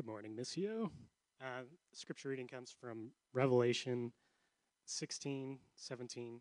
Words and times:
Good 0.00 0.06
morning, 0.06 0.34
Missio. 0.34 0.88
Uh, 1.42 1.64
scripture 1.92 2.30
reading 2.30 2.48
comes 2.48 2.74
from 2.80 3.10
Revelation 3.34 4.12
16, 4.86 5.58
17, 5.76 6.40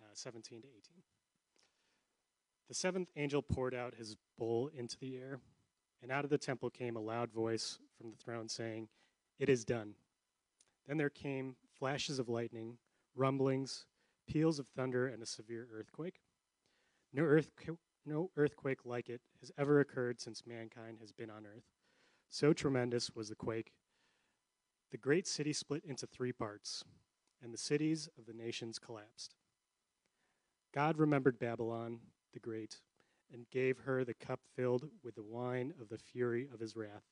uh, 0.00 0.04
17 0.12 0.62
to 0.62 0.66
18. 0.66 0.80
The 2.66 2.74
seventh 2.74 3.12
angel 3.14 3.40
poured 3.40 3.72
out 3.72 3.94
his 3.94 4.16
bowl 4.36 4.68
into 4.76 4.98
the 4.98 5.16
air, 5.16 5.38
and 6.02 6.10
out 6.10 6.24
of 6.24 6.30
the 6.30 6.38
temple 6.38 6.70
came 6.70 6.96
a 6.96 7.00
loud 7.00 7.30
voice 7.30 7.78
from 7.96 8.10
the 8.10 8.16
throne 8.16 8.48
saying, 8.48 8.88
It 9.38 9.48
is 9.48 9.64
done. 9.64 9.94
Then 10.88 10.96
there 10.96 11.08
came 11.08 11.54
flashes 11.78 12.18
of 12.18 12.28
lightning, 12.28 12.78
rumblings, 13.14 13.86
peals 14.26 14.58
of 14.58 14.66
thunder, 14.66 15.06
and 15.06 15.22
a 15.22 15.26
severe 15.26 15.68
earthquake. 15.72 16.18
No, 17.12 17.22
earthquake, 17.22 17.76
no 18.04 18.32
earthquake 18.36 18.84
like 18.84 19.08
it 19.08 19.20
has 19.38 19.52
ever 19.56 19.78
occurred 19.78 20.20
since 20.20 20.42
mankind 20.44 20.98
has 21.00 21.12
been 21.12 21.30
on 21.30 21.46
earth. 21.46 21.62
So 22.32 22.54
tremendous 22.54 23.14
was 23.14 23.28
the 23.28 23.34
quake. 23.34 23.74
The 24.90 24.96
great 24.96 25.26
city 25.26 25.52
split 25.52 25.84
into 25.84 26.06
three 26.06 26.32
parts, 26.32 26.82
and 27.42 27.52
the 27.52 27.58
cities 27.58 28.08
of 28.16 28.24
the 28.24 28.32
nations 28.32 28.78
collapsed. 28.78 29.34
God 30.74 30.96
remembered 30.96 31.38
Babylon 31.38 31.98
the 32.32 32.40
Great 32.40 32.80
and 33.30 33.50
gave 33.50 33.80
her 33.80 34.02
the 34.02 34.14
cup 34.14 34.40
filled 34.56 34.88
with 35.04 35.14
the 35.14 35.22
wine 35.22 35.74
of 35.78 35.90
the 35.90 35.98
fury 35.98 36.48
of 36.50 36.58
his 36.58 36.74
wrath. 36.74 37.04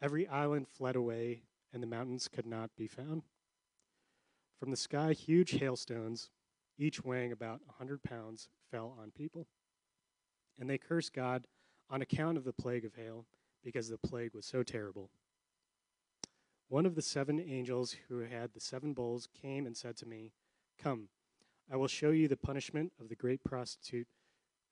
Every 0.00 0.28
island 0.28 0.68
fled 0.68 0.94
away, 0.94 1.42
and 1.72 1.82
the 1.82 1.88
mountains 1.88 2.28
could 2.28 2.46
not 2.46 2.70
be 2.76 2.86
found. 2.86 3.22
From 4.60 4.70
the 4.70 4.76
sky, 4.76 5.14
huge 5.14 5.58
hailstones, 5.58 6.30
each 6.78 7.04
weighing 7.04 7.32
about 7.32 7.60
a 7.68 7.72
hundred 7.72 8.04
pounds, 8.04 8.50
fell 8.70 8.96
on 9.02 9.10
people. 9.10 9.48
And 10.60 10.70
they 10.70 10.78
cursed 10.78 11.12
God 11.12 11.48
on 11.90 12.02
account 12.02 12.38
of 12.38 12.44
the 12.44 12.52
plague 12.52 12.84
of 12.84 12.94
hail 12.94 13.26
because 13.66 13.88
the 13.88 13.98
plague 13.98 14.32
was 14.32 14.46
so 14.46 14.62
terrible. 14.62 15.10
One 16.68 16.86
of 16.86 16.94
the 16.94 17.02
seven 17.02 17.40
angels 17.40 17.96
who 18.08 18.20
had 18.20 18.52
the 18.54 18.60
seven 18.60 18.92
bowls 18.92 19.26
came 19.42 19.66
and 19.66 19.76
said 19.76 19.96
to 19.96 20.06
me, 20.06 20.30
Come, 20.80 21.08
I 21.68 21.74
will 21.74 21.88
show 21.88 22.10
you 22.10 22.28
the 22.28 22.36
punishment 22.36 22.92
of 23.00 23.08
the 23.08 23.16
great 23.16 23.42
prostitute 23.42 24.06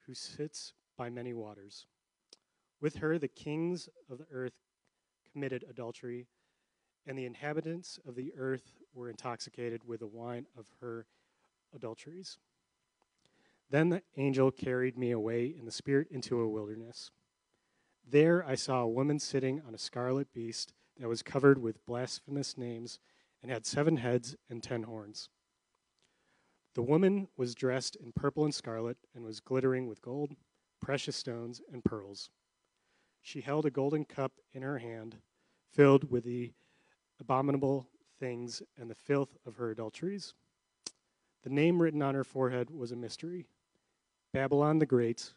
who 0.06 0.14
sits 0.14 0.74
by 0.96 1.10
many 1.10 1.32
waters. 1.32 1.86
With 2.80 2.94
her, 2.98 3.18
the 3.18 3.26
kings 3.26 3.88
of 4.08 4.18
the 4.18 4.28
earth 4.30 4.60
committed 5.32 5.64
adultery, 5.68 6.28
and 7.04 7.18
the 7.18 7.26
inhabitants 7.26 7.98
of 8.06 8.14
the 8.14 8.32
earth 8.38 8.76
were 8.94 9.10
intoxicated 9.10 9.82
with 9.84 10.00
the 10.00 10.06
wine 10.06 10.46
of 10.56 10.68
her 10.80 11.06
adulteries. 11.74 12.38
Then 13.70 13.88
the 13.88 14.02
angel 14.16 14.52
carried 14.52 14.96
me 14.96 15.10
away 15.10 15.46
in 15.46 15.64
the 15.64 15.72
spirit 15.72 16.06
into 16.12 16.38
a 16.38 16.48
wilderness 16.48 17.10
there 18.08 18.44
I 18.46 18.54
saw 18.54 18.80
a 18.80 18.88
woman 18.88 19.18
sitting 19.18 19.62
on 19.66 19.74
a 19.74 19.78
scarlet 19.78 20.32
beast 20.32 20.72
that 20.98 21.08
was 21.08 21.22
covered 21.22 21.58
with 21.58 21.84
blasphemous 21.86 22.56
names 22.56 22.98
and 23.42 23.50
had 23.50 23.66
seven 23.66 23.96
heads 23.98 24.36
and 24.48 24.62
ten 24.62 24.84
horns. 24.84 25.28
The 26.74 26.82
woman 26.82 27.28
was 27.36 27.54
dressed 27.54 27.96
in 27.96 28.12
purple 28.12 28.44
and 28.44 28.54
scarlet 28.54 28.98
and 29.14 29.24
was 29.24 29.40
glittering 29.40 29.86
with 29.86 30.02
gold, 30.02 30.32
precious 30.80 31.16
stones, 31.16 31.62
and 31.72 31.84
pearls. 31.84 32.30
She 33.22 33.40
held 33.40 33.64
a 33.64 33.70
golden 33.70 34.04
cup 34.04 34.32
in 34.52 34.62
her 34.62 34.78
hand, 34.78 35.16
filled 35.72 36.10
with 36.10 36.24
the 36.24 36.52
abominable 37.20 37.88
things 38.18 38.62
and 38.76 38.90
the 38.90 38.94
filth 38.94 39.36
of 39.46 39.56
her 39.56 39.70
adulteries. 39.70 40.34
The 41.42 41.50
name 41.50 41.80
written 41.80 42.02
on 42.02 42.14
her 42.14 42.24
forehead 42.24 42.70
was 42.70 42.92
a 42.92 42.96
mystery 42.96 43.46
Babylon 44.32 44.78
the 44.78 44.86
Great, 44.86 45.32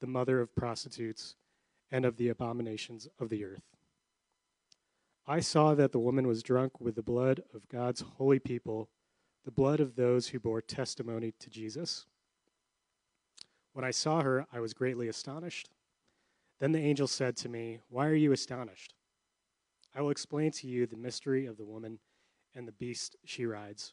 the 0.00 0.06
mother 0.06 0.40
of 0.40 0.54
prostitutes 0.54 1.36
and 1.92 2.06
of 2.06 2.16
the 2.16 2.30
abominations 2.30 3.06
of 3.20 3.28
the 3.28 3.44
earth. 3.44 3.62
I 5.26 5.40
saw 5.40 5.74
that 5.74 5.92
the 5.92 6.00
woman 6.00 6.26
was 6.26 6.42
drunk 6.42 6.80
with 6.80 6.96
the 6.96 7.02
blood 7.02 7.42
of 7.54 7.68
God's 7.68 8.00
holy 8.00 8.40
people, 8.40 8.88
the 9.44 9.52
blood 9.52 9.78
of 9.78 9.94
those 9.94 10.28
who 10.28 10.40
bore 10.40 10.62
testimony 10.62 11.32
to 11.38 11.50
Jesus. 11.50 12.06
When 13.74 13.84
I 13.84 13.90
saw 13.90 14.22
her, 14.22 14.46
I 14.52 14.58
was 14.58 14.74
greatly 14.74 15.06
astonished. 15.06 15.68
Then 16.58 16.72
the 16.72 16.80
angel 16.80 17.06
said 17.06 17.36
to 17.38 17.48
me, 17.48 17.78
Why 17.88 18.06
are 18.06 18.14
you 18.14 18.32
astonished? 18.32 18.94
I 19.94 20.00
will 20.00 20.10
explain 20.10 20.50
to 20.52 20.66
you 20.66 20.86
the 20.86 20.96
mystery 20.96 21.44
of 21.46 21.58
the 21.58 21.64
woman 21.64 21.98
and 22.54 22.66
the 22.66 22.72
beast 22.72 23.16
she 23.24 23.44
rides, 23.46 23.92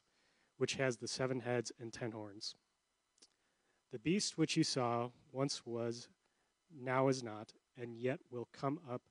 which 0.57 0.75
has 0.75 0.97
the 0.97 1.07
seven 1.07 1.41
heads 1.41 1.71
and 1.79 1.91
ten 1.91 2.11
horns. 2.11 2.55
The 3.91 3.99
beast 3.99 4.37
which 4.37 4.55
you 4.55 4.63
saw 4.63 5.09
once 5.31 5.65
was, 5.65 6.07
now 6.71 7.07
is 7.07 7.23
not, 7.23 7.53
and 7.79 7.95
yet 7.95 8.19
will 8.29 8.47
come 8.51 8.79
up 8.89 9.01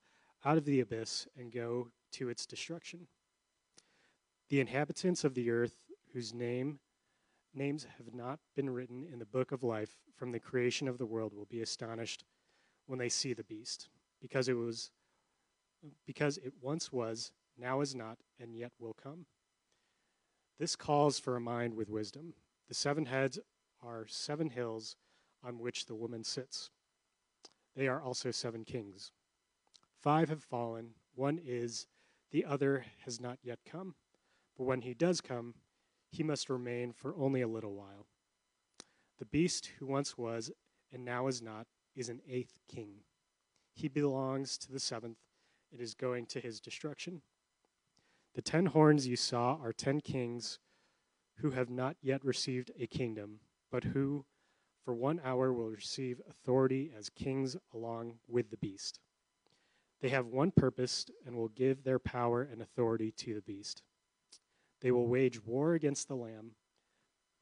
out 0.45 0.59
of 0.59 0.65
the 0.65 0.81
abyss 0.81 1.27
and 1.37 1.53
go 1.53 1.89
to 2.13 2.29
its 2.29 2.47
destruction. 2.47 3.07
The 4.49 4.61
inhabitants 4.61 5.25
of 5.25 5.35
the 5.35 5.51
earth, 5.51 5.77
whose 6.13 6.33
name 6.33 6.81
names 7.55 7.87
have 7.97 8.15
not 8.15 8.39
been 8.55 8.71
written 8.71 9.07
in 9.11 9.19
the 9.19 9.27
book 9.27 9.53
of 9.53 9.63
life 9.63 9.97
from 10.15 10.33
the 10.33 10.41
creation 10.41 10.87
of 10.87 10.99
the 10.99 11.07
world, 11.07 11.35
will 11.35 11.47
be 11.47 11.61
astonished 11.61 12.25
when 12.87 12.99
they 12.99 13.09
see 13.09 13.33
the 13.33 13.45
beast, 13.45 13.89
because 14.21 14.49
it 14.49 14.55
was 14.55 14.91
because 16.07 16.39
it 16.39 16.53
once 16.61 16.91
was, 16.91 17.31
now 17.57 17.81
is 17.81 17.95
not, 17.95 18.19
and 18.41 18.57
yet 18.57 18.73
will 18.81 18.95
come. 19.01 19.27
This 20.59 20.75
calls 20.75 21.21
for 21.21 21.37
a 21.37 21.41
mind 21.41 21.75
with 21.75 21.89
wisdom. 21.89 22.35
The 22.69 22.75
seven 22.75 23.07
heads 23.07 23.39
are 23.81 24.07
seven 24.09 24.51
hills 24.51 24.97
on 25.45 25.61
which 25.61 25.87
the 25.87 25.95
woman 25.95 26.25
sits. 26.25 26.71
They 27.79 27.87
are 27.87 28.03
also 28.03 28.33
seven 28.33 28.65
kings. 28.65 29.13
Five 30.03 30.31
have 30.31 30.43
fallen, 30.43 30.95
one 31.15 31.39
is, 31.41 31.87
the 32.33 32.45
other 32.45 32.85
has 33.05 33.21
not 33.21 33.39
yet 33.41 33.61
come. 33.65 33.95
But 34.57 34.65
when 34.65 34.81
he 34.81 34.95
does 34.95 35.21
come, 35.21 35.55
he 36.11 36.25
must 36.25 36.51
remain 36.51 36.93
for 36.93 37.15
only 37.17 37.41
a 37.41 37.47
little 37.47 37.75
while. 37.75 38.09
The 39.21 39.27
beast 39.27 39.71
who 39.79 39.87
once 39.87 40.19
was 40.19 40.51
and 40.93 41.05
now 41.05 41.29
is 41.29 41.41
not 41.41 41.69
is 41.95 42.09
an 42.09 42.21
eighth 42.29 42.59
king. 42.69 43.05
He 43.75 43.87
belongs 43.87 44.59
to 44.59 44.73
the 44.73 44.81
seventh 44.81 45.19
and 45.71 45.81
is 45.81 45.95
going 45.95 46.27
to 46.27 46.41
his 46.41 46.59
destruction. 46.59 47.23
The 48.35 48.43
ten 48.43 48.67
horns 48.67 49.07
you 49.07 49.15
saw 49.15 49.57
are 49.63 49.73
ten 49.73 50.01
kings 50.01 50.59
who 51.37 51.53
have 51.53 51.71
not 51.71 51.97
yet 52.03 52.25
received 52.25 52.73
a 52.77 52.89
kingdom, 52.89 53.39
but 53.71 53.85
who 53.85 54.25
for 54.89 54.95
one 54.95 55.21
hour 55.23 55.53
will 55.53 55.69
receive 55.69 56.19
authority 56.31 56.91
as 56.99 57.11
kings 57.11 57.59
along 57.75 58.15
with 58.27 58.51
the 58.51 58.57
beast. 58.57 59.01
They 60.01 60.09
have 60.09 60.29
one 60.29 60.51
purpose 60.51 61.05
and 61.27 61.37
will 61.37 61.51
give 61.51 61.85
their 61.85 61.99
power 61.99 62.41
and 62.41 62.63
authority 62.63 63.11
to 63.19 63.35
the 63.35 63.43
beast. 63.43 63.83
They 64.81 64.91
will 64.91 65.07
wage 65.07 65.45
war 65.45 65.75
against 65.75 66.09
the 66.09 66.17
Lamb, 66.17 66.53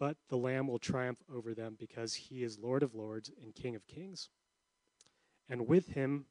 but 0.01 0.17
the 0.29 0.37
Lamb 0.37 0.67
will 0.67 0.81
triumph 0.81 1.23
over 1.33 1.55
them 1.55 1.77
because 1.79 2.15
he 2.15 2.43
is 2.43 2.59
Lord 2.59 2.83
of 2.83 2.97
lords 2.97 3.31
and 3.41 3.55
King 3.55 3.77
of 3.77 3.87
kings. 3.87 4.29
And 5.49 5.69
with 5.69 5.91
him 5.91 6.27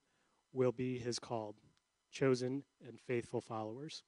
will 0.51 0.73
be 0.73 0.99
his 0.99 1.17
called, 1.17 1.55
chosen, 2.11 2.65
and 2.85 2.99
faithful 2.99 3.39
followers. 3.39 4.03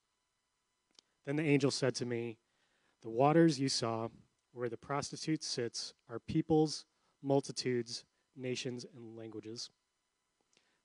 Then 1.25 1.38
the 1.38 1.47
angel 1.47 1.72
said 1.72 1.95
to 1.95 2.06
me, 2.06 2.38
The 3.01 3.09
waters 3.09 3.62
you 3.62 3.69
saw, 3.69 4.09
where 4.51 4.68
the 4.68 4.75
prostitute 4.75 5.41
sits, 5.41 5.94
are 6.09 6.19
peoples 6.19 6.84
multitudes, 7.22 8.06
nations, 8.36 8.86
and 8.96 9.18
languages. 9.18 9.70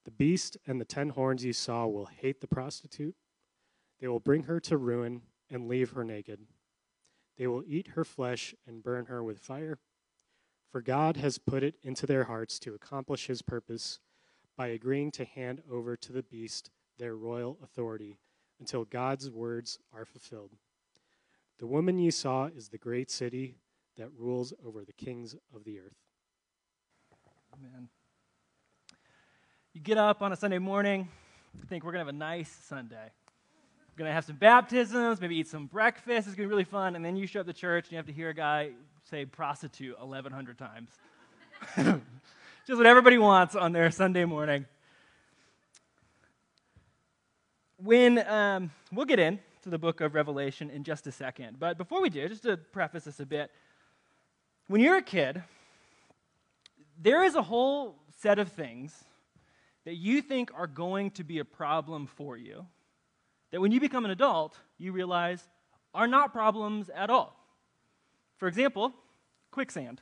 The 0.05 0.11
beast 0.11 0.57
and 0.67 0.81
the 0.81 0.85
ten 0.85 1.11
horns 1.11 1.45
you 1.45 1.53
saw 1.53 1.87
will 1.87 2.07
hate 2.07 2.41
the 2.41 2.47
prostitute. 2.47 3.15
They 4.01 4.09
will 4.09 4.21
bring 4.21 4.45
her 4.45 4.59
to 4.61 4.77
ruin 4.77 5.23
and 5.51 5.69
leave 5.69 5.91
her 5.91 6.05
naked. 6.05 6.41
They 7.39 7.47
will 7.47 7.63
eat 7.67 7.89
her 7.95 8.05
flesh 8.05 8.55
and 8.67 8.83
burn 8.83 9.07
her 9.07 9.23
with 9.23 9.39
fire. 9.39 9.79
For 10.71 10.81
God 10.81 11.19
has 11.19 11.39
put 11.39 11.63
it 11.63 11.77
into 11.83 12.07
their 12.07 12.25
hearts 12.25 12.59
to 12.61 12.75
accomplish 12.75 13.27
his 13.27 13.43
purpose 13.43 14.01
by 14.57 14.69
agreeing 14.69 15.11
to 15.13 15.25
hand 15.25 15.63
over 15.71 15.97
to 15.97 16.13
the 16.13 16.23
beast 16.23 16.71
their 16.99 17.15
royal 17.15 17.59
authority 17.63 18.19
until 18.59 18.85
God's 18.85 19.31
words 19.31 19.79
are 19.93 20.05
fulfilled. 20.05 20.53
The 21.59 21.67
woman 21.67 21.99
you 21.99 22.11
saw 22.11 22.47
is 22.47 22.69
the 22.69 22.79
great 22.79 23.11
city 23.11 23.57
that 23.97 24.11
rules 24.17 24.53
over 24.65 24.85
the 24.85 24.93
kings 24.93 25.37
of 25.55 25.65
the 25.65 25.79
earth. 25.79 25.97
Amen. 27.55 27.89
You 29.75 29.81
get 29.81 29.99
up 29.99 30.23
on 30.23 30.33
a 30.33 30.37
Sunday 30.37 30.59
morning, 30.59 31.09
you 31.55 31.67
think 31.69 31.85
we're 31.85 31.93
going 31.93 32.05
to 32.05 32.07
have 32.07 32.15
a 32.15 32.19
nice 32.19 32.51
Sunday. 32.67 33.11
We're 33.91 33.99
going 33.99 34.09
to 34.09 34.15
have 34.15 34.25
some 34.25 34.37
baptisms, 34.37 35.21
maybe 35.21 35.37
eat 35.37 35.49
some 35.49 35.67
breakfast. 35.67 36.27
It's 36.29 36.37
going 36.37 36.49
to 36.49 36.49
be 36.49 36.55
really 36.55 36.65
fun. 36.65 36.97
And 36.97 37.05
then 37.05 37.15
you 37.15 37.27
show 37.27 37.41
up 37.41 37.47
to 37.47 37.53
church 37.53 37.87
and 37.87 37.93
you 37.93 37.97
have 37.99 38.07
to 38.07 38.13
hear 38.13 38.31
a 38.31 38.35
guy 38.35 38.71
say 39.11 39.27
prostitute 39.27 39.99
1,100 39.99 40.57
times. 40.57 40.91
Just 42.67 42.79
what 42.79 42.87
everybody 42.87 43.19
wants 43.19 43.55
on 43.55 43.73
their 43.73 43.91
Sunday 43.91 44.25
morning. 44.25 44.65
When 47.77 48.19
um, 48.27 48.71
we'll 48.93 49.05
get 49.05 49.19
in 49.19 49.41
to 49.63 49.69
the 49.69 49.79
book 49.79 50.01
of 50.01 50.15
Revelation 50.15 50.71
in 50.71 50.85
just 50.85 51.07
a 51.07 51.13
second. 51.13 51.59
But 51.59 51.77
before 51.77 52.01
we 52.01 52.09
do, 52.09 52.29
just 52.29 52.45
to 52.45 52.57
preface 52.57 53.05
this 53.05 53.19
a 53.19 53.27
bit, 53.27 53.51
when 54.69 54.81
you're 54.81 54.97
a 54.97 55.03
kid, 55.03 55.43
there 57.03 57.25
is 57.25 57.35
a 57.35 57.43
whole 57.43 57.97
set 58.21 58.39
of 58.39 58.49
things 58.53 59.05
that 59.85 59.95
you 59.95 60.23
think 60.23 60.51
are 60.55 60.67
going 60.67 61.11
to 61.13 61.25
be 61.25 61.41
a 61.41 61.45
problem 61.45 62.07
for 62.07 62.37
you, 62.37 62.67
that 63.51 63.61
when 63.61 63.73
you 63.73 63.81
become 63.81 64.05
an 64.05 64.11
adult, 64.11 64.57
you 64.79 64.93
realize 64.93 65.43
are 65.93 66.07
not 66.07 66.33
problems 66.33 66.89
at 66.95 67.11
all. 67.11 67.37
For 68.37 68.49
example, 68.49 68.93
quicksand. 69.51 70.01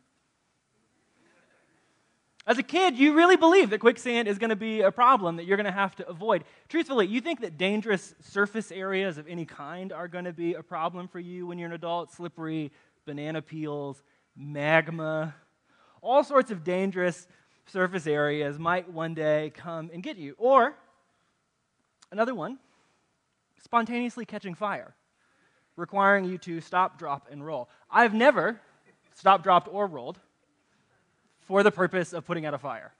As 2.46 2.58
a 2.58 2.62
kid, 2.62 2.98
you 2.98 3.14
really 3.14 3.36
believe 3.36 3.70
that 3.70 3.78
quicksand 3.78 4.26
is 4.26 4.38
going 4.38 4.50
to 4.50 4.56
be 4.56 4.80
a 4.80 4.90
problem 4.90 5.36
that 5.36 5.44
you're 5.44 5.56
going 5.56 5.66
to 5.66 5.72
have 5.72 5.94
to 5.96 6.08
avoid. 6.08 6.44
Truthfully, 6.68 7.06
you 7.06 7.20
think 7.20 7.40
that 7.40 7.58
dangerous 7.58 8.14
surface 8.20 8.72
areas 8.72 9.18
of 9.18 9.28
any 9.28 9.44
kind 9.44 9.92
are 9.92 10.08
going 10.08 10.24
to 10.24 10.32
be 10.32 10.54
a 10.54 10.62
problem 10.62 11.06
for 11.06 11.20
you 11.20 11.46
when 11.46 11.58
you're 11.58 11.68
an 11.68 11.74
adult 11.74 12.12
slippery 12.12 12.72
banana 13.04 13.42
peels, 13.42 14.02
magma, 14.36 15.34
all 16.02 16.24
sorts 16.24 16.50
of 16.50 16.64
dangerous 16.64 17.26
surface 17.66 18.06
areas 18.06 18.58
might 18.58 18.90
one 18.90 19.14
day 19.14 19.52
come 19.54 19.90
and 19.92 20.02
get 20.02 20.16
you. 20.16 20.34
Or 20.38 20.74
another 22.10 22.34
one, 22.34 22.58
spontaneously 23.62 24.24
catching 24.24 24.54
fire, 24.54 24.94
requiring 25.76 26.24
you 26.24 26.38
to 26.38 26.60
stop, 26.60 26.98
drop, 26.98 27.28
and 27.30 27.44
roll. 27.44 27.68
I've 27.90 28.14
never 28.14 28.60
stopped, 29.14 29.44
dropped, 29.44 29.68
or 29.70 29.86
rolled 29.86 30.18
for 31.42 31.62
the 31.62 31.70
purpose 31.70 32.12
of 32.12 32.24
putting 32.26 32.46
out 32.46 32.54
a 32.54 32.58
fire. 32.58 32.92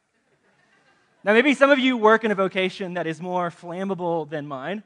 Now, 1.23 1.35
maybe 1.35 1.55
some 1.55 1.70
of 1.70 1.79
you 1.79 1.97
work 1.97 2.25
in 2.25 2.31
a 2.31 2.35
vocation 2.35 2.94
that 2.94 3.06
is 3.06 3.20
more 3.20 3.50
flammable 3.50 4.29
than 4.29 4.47
mine. 4.47 4.82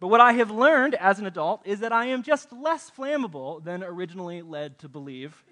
But 0.00 0.08
what 0.08 0.20
I 0.20 0.32
have 0.32 0.50
learned 0.50 0.94
as 0.94 1.18
an 1.18 1.26
adult 1.26 1.62
is 1.64 1.80
that 1.80 1.92
I 1.92 2.06
am 2.06 2.22
just 2.22 2.52
less 2.52 2.90
flammable 2.90 3.62
than 3.62 3.82
originally 3.82 4.42
led 4.42 4.78
to 4.80 4.88
believe 4.88 5.44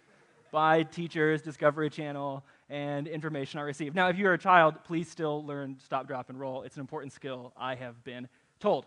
by 0.51 0.83
teachers, 0.83 1.43
Discovery 1.43 1.91
Channel, 1.91 2.45
and 2.69 3.07
information 3.07 3.61
I 3.61 3.63
received. 3.63 3.95
Now, 3.95 4.09
if 4.09 4.17
you're 4.17 4.33
a 4.33 4.39
child, 4.39 4.77
please 4.85 5.09
still 5.09 5.45
learn 5.45 5.79
stop, 5.85 6.07
drop, 6.07 6.31
and 6.31 6.39
roll. 6.39 6.63
It's 6.63 6.77
an 6.77 6.81
important 6.81 7.13
skill, 7.13 7.53
I 7.57 7.75
have 7.75 8.03
been 8.05 8.29
told. 8.61 8.87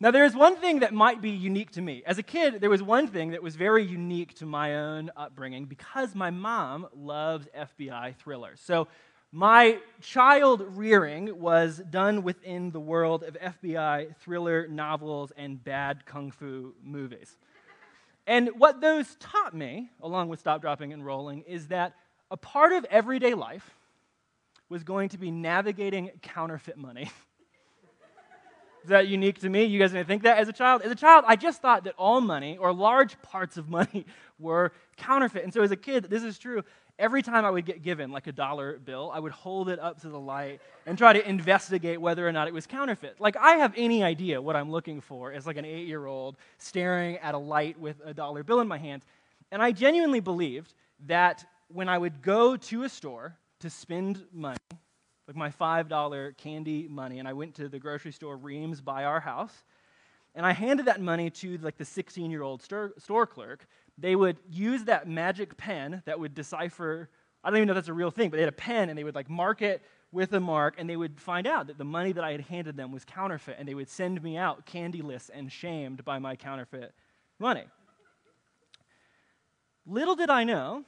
now, 0.00 0.10
there 0.10 0.24
is 0.24 0.34
one 0.34 0.56
thing 0.56 0.80
that 0.80 0.94
might 0.94 1.20
be 1.20 1.30
unique 1.30 1.72
to 1.72 1.82
me. 1.82 2.02
As 2.06 2.18
a 2.18 2.22
kid, 2.22 2.60
there 2.60 2.70
was 2.70 2.82
one 2.82 3.06
thing 3.06 3.30
that 3.30 3.42
was 3.42 3.56
very 3.56 3.84
unique 3.84 4.34
to 4.34 4.46
my 4.46 4.76
own 4.76 5.10
upbringing 5.16 5.66
because 5.66 6.14
my 6.14 6.30
mom 6.30 6.86
loves 6.94 7.48
FBI 7.56 8.16
thrillers. 8.16 8.60
So, 8.60 8.88
my 9.36 9.80
child 10.00 10.64
rearing 10.76 11.40
was 11.40 11.82
done 11.90 12.22
within 12.22 12.70
the 12.70 12.78
world 12.78 13.24
of 13.24 13.36
FBI 13.36 14.14
thriller 14.18 14.68
novels 14.68 15.32
and 15.36 15.62
bad 15.62 16.06
kung 16.06 16.30
fu 16.30 16.72
movies. 16.80 17.36
And 18.26 18.50
what 18.56 18.80
those 18.80 19.16
taught 19.16 19.54
me, 19.54 19.90
along 20.02 20.28
with 20.28 20.40
stop, 20.40 20.60
dropping, 20.60 20.92
and 20.92 21.04
rolling, 21.04 21.42
is 21.42 21.68
that 21.68 21.94
a 22.30 22.36
part 22.36 22.72
of 22.72 22.84
everyday 22.86 23.34
life 23.34 23.74
was 24.68 24.82
going 24.82 25.10
to 25.10 25.18
be 25.18 25.30
navigating 25.30 26.10
counterfeit 26.22 26.76
money. 26.76 27.10
Is 28.82 28.90
that 28.90 29.08
unique 29.08 29.40
to 29.40 29.48
me? 29.48 29.64
You 29.64 29.78
guys 29.78 29.92
didn't 29.92 30.08
think 30.08 30.24
that 30.24 30.36
as 30.36 30.46
a 30.46 30.52
child? 30.52 30.82
As 30.82 30.92
a 30.92 30.94
child, 30.94 31.24
I 31.26 31.36
just 31.36 31.62
thought 31.62 31.84
that 31.84 31.94
all 31.96 32.20
money, 32.20 32.58
or 32.58 32.70
large 32.70 33.20
parts 33.22 33.56
of 33.56 33.70
money, 33.70 34.04
were 34.38 34.72
counterfeit. 34.98 35.42
And 35.42 35.54
so 35.54 35.62
as 35.62 35.70
a 35.70 35.76
kid, 35.76 36.08
this 36.10 36.22
is 36.22 36.38
true. 36.38 36.62
Every 36.98 37.22
time 37.22 37.44
I 37.44 37.50
would 37.50 37.64
get 37.64 37.82
given 37.82 38.12
like 38.12 38.28
a 38.28 38.32
dollar 38.32 38.78
bill, 38.78 39.10
I 39.12 39.18
would 39.18 39.32
hold 39.32 39.68
it 39.68 39.80
up 39.80 40.00
to 40.02 40.08
the 40.08 40.18
light 40.18 40.60
and 40.86 40.96
try 40.96 41.12
to 41.12 41.28
investigate 41.28 42.00
whether 42.00 42.26
or 42.26 42.30
not 42.30 42.46
it 42.46 42.54
was 42.54 42.66
counterfeit. 42.66 43.16
Like 43.18 43.36
I 43.36 43.56
have 43.56 43.74
any 43.76 44.04
idea 44.04 44.40
what 44.40 44.54
I'm 44.54 44.70
looking 44.70 45.00
for 45.00 45.32
as 45.32 45.44
like 45.44 45.56
an 45.56 45.64
eight 45.64 45.88
year 45.88 46.06
old 46.06 46.36
staring 46.58 47.16
at 47.18 47.34
a 47.34 47.38
light 47.38 47.80
with 47.80 48.00
a 48.04 48.14
dollar 48.14 48.44
bill 48.44 48.60
in 48.60 48.68
my 48.68 48.78
hand. 48.78 49.04
And 49.50 49.60
I 49.60 49.72
genuinely 49.72 50.20
believed 50.20 50.72
that 51.06 51.44
when 51.68 51.88
I 51.88 51.98
would 51.98 52.22
go 52.22 52.56
to 52.56 52.84
a 52.84 52.88
store 52.88 53.36
to 53.60 53.70
spend 53.70 54.24
money, 54.32 54.58
like 55.26 55.36
my 55.36 55.50
$5 55.50 56.36
candy 56.36 56.86
money, 56.88 57.18
and 57.18 57.26
I 57.26 57.32
went 57.32 57.54
to 57.56 57.68
the 57.68 57.78
grocery 57.78 58.12
store 58.12 58.36
Reams 58.36 58.80
by 58.80 59.04
our 59.04 59.20
house, 59.20 59.64
and 60.34 60.44
I 60.44 60.52
handed 60.52 60.86
that 60.86 61.00
money 61.00 61.30
to 61.30 61.58
like 61.58 61.76
the 61.76 61.84
16 61.84 62.30
year 62.30 62.42
old 62.42 62.62
store, 62.62 62.92
store 62.98 63.26
clerk. 63.26 63.66
They 63.98 64.16
would 64.16 64.38
use 64.50 64.84
that 64.84 65.08
magic 65.08 65.56
pen 65.56 66.02
that 66.04 66.18
would 66.18 66.34
decipher. 66.34 67.08
I 67.42 67.50
don't 67.50 67.58
even 67.58 67.68
know 67.68 67.72
if 67.72 67.76
that's 67.76 67.88
a 67.88 67.92
real 67.92 68.10
thing, 68.10 68.30
but 68.30 68.36
they 68.36 68.42
had 68.42 68.48
a 68.48 68.52
pen 68.52 68.88
and 68.88 68.98
they 68.98 69.04
would 69.04 69.14
like 69.14 69.30
mark 69.30 69.62
it 69.62 69.82
with 70.14 70.32
a 70.32 70.40
mark, 70.40 70.76
and 70.78 70.88
they 70.88 70.96
would 70.96 71.20
find 71.20 71.44
out 71.44 71.66
that 71.66 71.76
the 71.76 71.84
money 71.84 72.12
that 72.12 72.22
I 72.22 72.30
had 72.30 72.42
handed 72.42 72.76
them 72.76 72.92
was 72.92 73.04
counterfeit, 73.04 73.56
and 73.58 73.66
they 73.66 73.74
would 73.74 73.88
send 73.88 74.22
me 74.22 74.36
out 74.36 74.64
candyless 74.64 75.28
and 75.34 75.50
shamed 75.50 76.04
by 76.04 76.20
my 76.20 76.36
counterfeit 76.36 76.94
money. 77.40 77.64
Little 79.86 80.14
did 80.14 80.30
I 80.30 80.44
know 80.44 80.84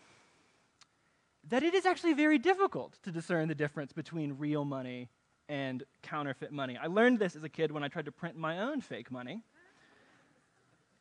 that 1.48 1.64
it 1.64 1.74
is 1.74 1.86
actually 1.86 2.14
very 2.14 2.38
difficult 2.38 2.98
to 3.02 3.10
discern 3.10 3.48
the 3.48 3.54
difference 3.54 3.92
between 3.92 4.38
real 4.38 4.64
money 4.64 5.08
and 5.48 5.84
counterfeit 6.02 6.52
money. 6.52 6.78
I 6.80 6.86
learned 6.86 7.18
this 7.18 7.36
as 7.36 7.44
a 7.44 7.48
kid 7.48 7.70
when 7.70 7.82
I 7.82 7.88
tried 7.88 8.06
to 8.06 8.12
print 8.12 8.36
my 8.36 8.60
own 8.60 8.80
fake 8.80 9.10
money. 9.10 9.42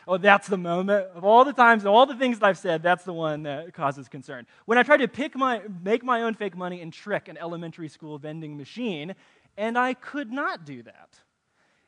oh, 0.09 0.17
that's 0.17 0.47
the 0.47 0.57
moment 0.57 1.05
of 1.13 1.23
all 1.23 1.45
the 1.45 1.53
times, 1.53 1.85
all 1.85 2.07
the 2.07 2.15
things 2.15 2.39
that 2.39 2.47
I've 2.47 2.57
said, 2.57 2.81
that's 2.81 3.03
the 3.03 3.13
one 3.13 3.43
that 3.43 3.73
causes 3.75 4.09
concern. 4.09 4.47
When 4.65 4.79
I 4.79 4.83
tried 4.83 4.97
to 4.97 5.07
pick 5.07 5.35
my, 5.35 5.61
make 5.83 6.03
my 6.03 6.23
own 6.23 6.33
fake 6.33 6.57
money 6.57 6.81
and 6.81 6.91
trick 6.91 7.27
an 7.27 7.37
elementary 7.37 7.87
school 7.87 8.17
vending 8.17 8.57
machine, 8.57 9.13
and 9.55 9.77
I 9.77 9.93
could 9.93 10.31
not 10.31 10.65
do 10.65 10.81
that. 10.81 11.19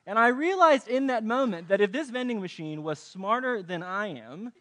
And 0.05 0.19
I 0.19 0.27
realized 0.27 0.87
in 0.87 1.07
that 1.07 1.23
moment 1.23 1.69
that 1.69 1.81
if 1.81 1.91
this 1.91 2.11
vending 2.11 2.39
machine 2.39 2.83
was 2.83 2.99
smarter 2.99 3.63
than 3.63 3.81
I 3.81 4.09
am, 4.19 4.53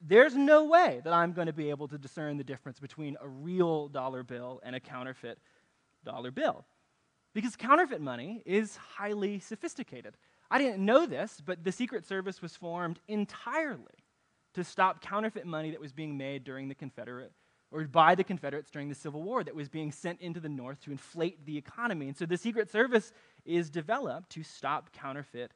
there's 0.00 0.36
no 0.36 0.66
way 0.66 1.00
that 1.02 1.12
I'm 1.12 1.32
going 1.32 1.48
to 1.48 1.52
be 1.52 1.70
able 1.70 1.88
to 1.88 1.98
discern 1.98 2.36
the 2.36 2.44
difference 2.44 2.78
between 2.78 3.16
a 3.20 3.26
real 3.26 3.88
dollar 3.88 4.22
bill 4.22 4.60
and 4.62 4.76
a 4.76 4.80
counterfeit 4.80 5.38
dollar 6.04 6.30
bill. 6.30 6.64
Because 7.34 7.56
counterfeit 7.56 8.00
money 8.00 8.42
is 8.46 8.76
highly 8.76 9.40
sophisticated. 9.40 10.16
I 10.52 10.58
didn't 10.58 10.84
know 10.84 11.06
this, 11.06 11.40
but 11.42 11.64
the 11.64 11.72
Secret 11.72 12.04
Service 12.06 12.42
was 12.42 12.54
formed 12.54 13.00
entirely 13.08 14.04
to 14.52 14.62
stop 14.62 15.00
counterfeit 15.00 15.46
money 15.46 15.70
that 15.70 15.80
was 15.80 15.94
being 15.94 16.18
made 16.18 16.44
during 16.44 16.68
the 16.68 16.74
Confederate 16.74 17.32
or 17.70 17.84
by 17.84 18.14
the 18.14 18.22
Confederates 18.22 18.70
during 18.70 18.90
the 18.90 18.94
Civil 18.94 19.22
War 19.22 19.42
that 19.42 19.54
was 19.54 19.70
being 19.70 19.90
sent 19.90 20.20
into 20.20 20.40
the 20.40 20.50
North 20.50 20.78
to 20.82 20.90
inflate 20.90 21.46
the 21.46 21.56
economy. 21.56 22.08
And 22.08 22.14
so 22.14 22.26
the 22.26 22.36
Secret 22.36 22.70
Service 22.70 23.14
is 23.46 23.70
developed 23.70 24.28
to 24.32 24.42
stop 24.42 24.92
counterfeit 24.92 25.52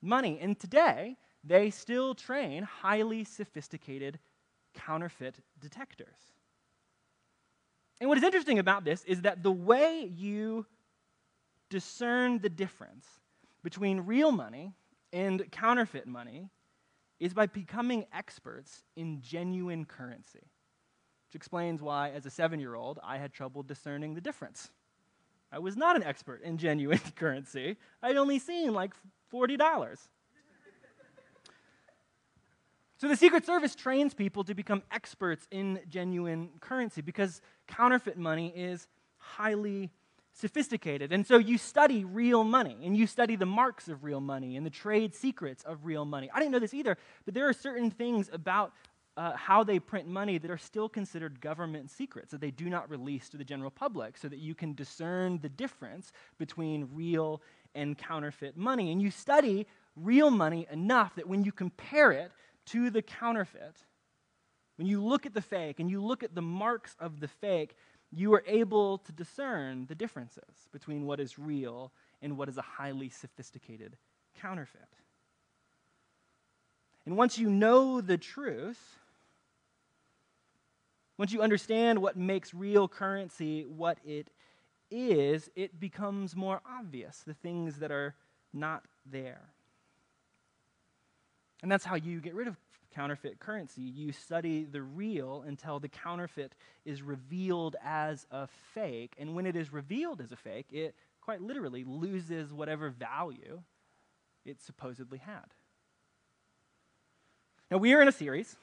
money. 0.00 0.38
And 0.40 0.58
today, 0.58 1.18
they 1.44 1.68
still 1.68 2.14
train 2.14 2.62
highly 2.62 3.24
sophisticated 3.24 4.18
counterfeit 4.72 5.36
detectors. 5.60 6.32
And 8.00 8.08
what 8.08 8.16
is 8.16 8.24
interesting 8.24 8.58
about 8.58 8.84
this 8.84 9.04
is 9.04 9.20
that 9.20 9.42
the 9.42 9.52
way 9.52 10.10
you 10.16 10.64
discern 11.68 12.38
the 12.38 12.48
difference 12.48 13.06
between 13.64 14.02
real 14.02 14.30
money 14.30 14.74
and 15.12 15.50
counterfeit 15.50 16.06
money 16.06 16.50
is 17.18 17.32
by 17.32 17.46
becoming 17.46 18.04
experts 18.12 18.84
in 18.94 19.20
genuine 19.22 19.86
currency, 19.86 20.42
which 21.26 21.34
explains 21.34 21.80
why, 21.80 22.10
as 22.10 22.26
a 22.26 22.30
seven 22.30 22.60
year 22.60 22.74
old, 22.74 23.00
I 23.02 23.16
had 23.16 23.32
trouble 23.32 23.62
discerning 23.62 24.14
the 24.14 24.20
difference. 24.20 24.70
I 25.50 25.58
was 25.58 25.76
not 25.76 25.96
an 25.96 26.02
expert 26.02 26.42
in 26.42 26.58
genuine 26.58 27.00
currency, 27.16 27.76
I'd 28.02 28.16
only 28.16 28.38
seen 28.38 28.74
like 28.74 28.92
$40. 29.32 29.58
So 32.96 33.08
the 33.08 33.16
Secret 33.16 33.44
Service 33.44 33.74
trains 33.74 34.14
people 34.14 34.44
to 34.44 34.54
become 34.54 34.82
experts 34.90 35.46
in 35.50 35.80
genuine 35.88 36.50
currency 36.60 37.02
because 37.02 37.42
counterfeit 37.66 38.16
money 38.16 38.52
is 38.54 38.86
highly 39.18 39.90
sophisticated. 40.34 41.12
And 41.12 41.26
so 41.26 41.38
you 41.38 41.56
study 41.56 42.04
real 42.04 42.44
money 42.44 42.76
and 42.84 42.96
you 42.96 43.06
study 43.06 43.36
the 43.36 43.46
marks 43.46 43.88
of 43.88 44.02
real 44.04 44.20
money 44.20 44.56
and 44.56 44.66
the 44.66 44.70
trade 44.70 45.14
secrets 45.14 45.62
of 45.62 45.84
real 45.84 46.04
money. 46.04 46.28
I 46.34 46.40
didn't 46.40 46.52
know 46.52 46.58
this 46.58 46.74
either, 46.74 46.98
but 47.24 47.34
there 47.34 47.48
are 47.48 47.52
certain 47.52 47.90
things 47.90 48.28
about 48.32 48.72
uh, 49.16 49.36
how 49.36 49.62
they 49.62 49.78
print 49.78 50.08
money 50.08 50.38
that 50.38 50.50
are 50.50 50.58
still 50.58 50.88
considered 50.88 51.40
government 51.40 51.88
secrets 51.88 52.32
that 52.32 52.40
they 52.40 52.50
do 52.50 52.68
not 52.68 52.90
release 52.90 53.28
to 53.28 53.36
the 53.36 53.44
general 53.44 53.70
public 53.70 54.18
so 54.18 54.28
that 54.28 54.40
you 54.40 54.56
can 54.56 54.74
discern 54.74 55.38
the 55.40 55.48
difference 55.48 56.10
between 56.36 56.88
real 56.92 57.40
and 57.76 57.96
counterfeit 57.96 58.56
money. 58.56 58.90
And 58.90 59.00
you 59.00 59.12
study 59.12 59.68
real 59.94 60.30
money 60.30 60.66
enough 60.70 61.14
that 61.14 61.28
when 61.28 61.44
you 61.44 61.52
compare 61.52 62.10
it 62.10 62.32
to 62.66 62.90
the 62.90 63.02
counterfeit, 63.02 63.76
when 64.78 64.88
you 64.88 65.04
look 65.04 65.26
at 65.26 65.34
the 65.34 65.42
fake 65.42 65.78
and 65.78 65.88
you 65.88 66.02
look 66.02 66.24
at 66.24 66.34
the 66.34 66.42
marks 66.42 66.96
of 66.98 67.20
the 67.20 67.28
fake, 67.28 67.76
you 68.16 68.32
are 68.34 68.44
able 68.46 68.98
to 68.98 69.12
discern 69.12 69.86
the 69.86 69.94
differences 69.94 70.68
between 70.72 71.06
what 71.06 71.20
is 71.20 71.38
real 71.38 71.92
and 72.22 72.38
what 72.38 72.48
is 72.48 72.56
a 72.56 72.62
highly 72.62 73.08
sophisticated 73.08 73.96
counterfeit. 74.40 74.80
And 77.06 77.16
once 77.16 77.38
you 77.38 77.50
know 77.50 78.00
the 78.00 78.16
truth, 78.16 78.98
once 81.18 81.32
you 81.32 81.42
understand 81.42 82.00
what 82.00 82.16
makes 82.16 82.54
real 82.54 82.88
currency 82.88 83.64
what 83.64 83.98
it 84.04 84.28
is, 84.90 85.50
it 85.54 85.78
becomes 85.78 86.34
more 86.34 86.60
obvious 86.66 87.22
the 87.26 87.34
things 87.34 87.78
that 87.78 87.90
are 87.90 88.14
not 88.52 88.84
there. 89.04 89.42
And 91.62 91.70
that's 91.70 91.84
how 91.84 91.94
you 91.94 92.20
get 92.20 92.34
rid 92.34 92.48
of 92.48 92.56
counterfeit 92.94 93.38
currency. 93.38 93.82
You 93.82 94.12
study 94.12 94.64
the 94.64 94.82
real 94.82 95.42
until 95.46 95.80
the 95.80 95.88
counterfeit 95.88 96.54
is 96.84 97.02
revealed 97.02 97.76
as 97.84 98.26
a 98.30 98.46
fake. 98.74 99.14
And 99.18 99.34
when 99.34 99.46
it 99.46 99.56
is 99.56 99.72
revealed 99.72 100.20
as 100.20 100.32
a 100.32 100.36
fake, 100.36 100.66
it 100.70 100.94
quite 101.20 101.40
literally 101.40 101.84
loses 101.84 102.52
whatever 102.52 102.90
value 102.90 103.62
it 104.44 104.60
supposedly 104.62 105.18
had. 105.18 105.54
Now, 107.70 107.78
we 107.78 107.94
are 107.94 108.02
in 108.02 108.08
a 108.08 108.12
series 108.12 108.56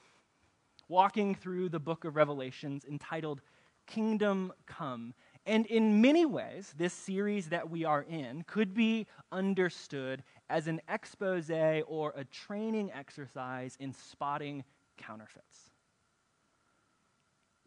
walking 0.88 1.34
through 1.34 1.68
the 1.68 1.80
book 1.80 2.04
of 2.04 2.16
Revelations 2.16 2.84
entitled 2.84 3.40
Kingdom 3.86 4.52
Come. 4.66 5.14
And 5.44 5.66
in 5.66 6.00
many 6.00 6.24
ways, 6.24 6.72
this 6.76 6.92
series 6.92 7.48
that 7.48 7.68
we 7.68 7.84
are 7.84 8.02
in 8.02 8.44
could 8.46 8.74
be 8.74 9.06
understood 9.32 10.22
as 10.48 10.68
an 10.68 10.80
expose 10.88 11.50
or 11.50 12.12
a 12.16 12.24
training 12.24 12.92
exercise 12.92 13.76
in 13.80 13.92
spotting 13.92 14.64
counterfeits. 14.96 15.70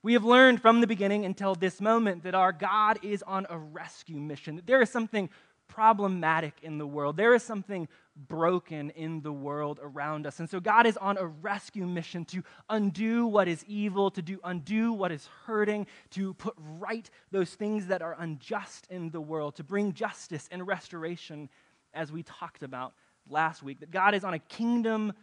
We 0.04 0.14
have 0.14 0.24
learned 0.24 0.62
from 0.62 0.82
the 0.82 0.88
beginning 0.88 1.26
until 1.26 1.56
this 1.56 1.82
moment 1.82 2.24
that 2.24 2.36
our 2.36 2.52
God 2.52 3.00
is 3.04 3.24
on 3.24 3.48
a 3.50 3.58
rescue 3.58 4.18
mission, 4.18 4.56
that 4.56 4.68
there 4.68 4.82
is 4.82 4.90
something 4.92 5.30
problematic 5.68 6.54
in 6.62 6.78
the 6.78 6.88
world. 6.88 7.18
There 7.18 7.34
is 7.34 7.44
something 7.44 7.88
broken 8.16 8.92
in 8.92 9.22
the 9.22 9.32
world 9.32 9.80
around 9.82 10.26
us. 10.26 10.40
And 10.40 10.50
so 10.50 10.60
God 10.60 10.86
is 10.86 10.98
on 10.98 11.18
a 11.18 11.26
rescue 11.26 11.86
mission 11.86 12.24
to 12.26 12.44
undo 12.70 13.26
what 13.26 13.48
is 13.48 13.64
evil, 13.68 14.10
to 14.12 14.22
do 14.22 14.40
undo 14.44 14.94
what 14.94 15.12
is 15.12 15.28
hurting, 15.46 15.88
to 16.12 16.34
put 16.36 16.56
right 16.80 17.10
those 17.32 17.50
things 17.50 17.88
that 17.88 18.02
are 18.02 18.16
unjust 18.18 18.88
in 18.90 19.10
the 19.10 19.22
world, 19.22 19.56
to 19.56 19.64
bring 19.64 19.94
justice 19.94 20.48
and 20.52 20.66
restoration 20.66 21.50
as 21.94 22.12
we 22.12 22.24
talked 22.24 22.64
about 22.64 22.94
last 23.30 23.64
week. 23.64 23.80
That 23.82 23.92
God 23.92 24.16
is 24.16 24.24
on 24.24 24.34
a 24.34 24.40
kingdom 24.40 25.14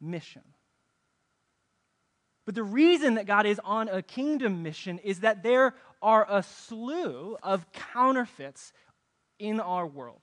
mission. 0.00 0.42
But 2.44 2.54
the 2.54 2.62
reason 2.64 3.14
that 3.14 3.26
God 3.26 3.46
is 3.46 3.60
on 3.64 3.88
a 3.88 4.02
kingdom 4.02 4.62
mission 4.62 4.98
is 4.98 5.20
that 5.20 5.42
there 5.42 5.74
are 6.02 6.26
a 6.28 6.42
slew 6.42 7.36
of 7.42 7.70
counterfeits 7.72 8.72
in 9.40 9.58
our 9.58 9.86
world. 9.86 10.20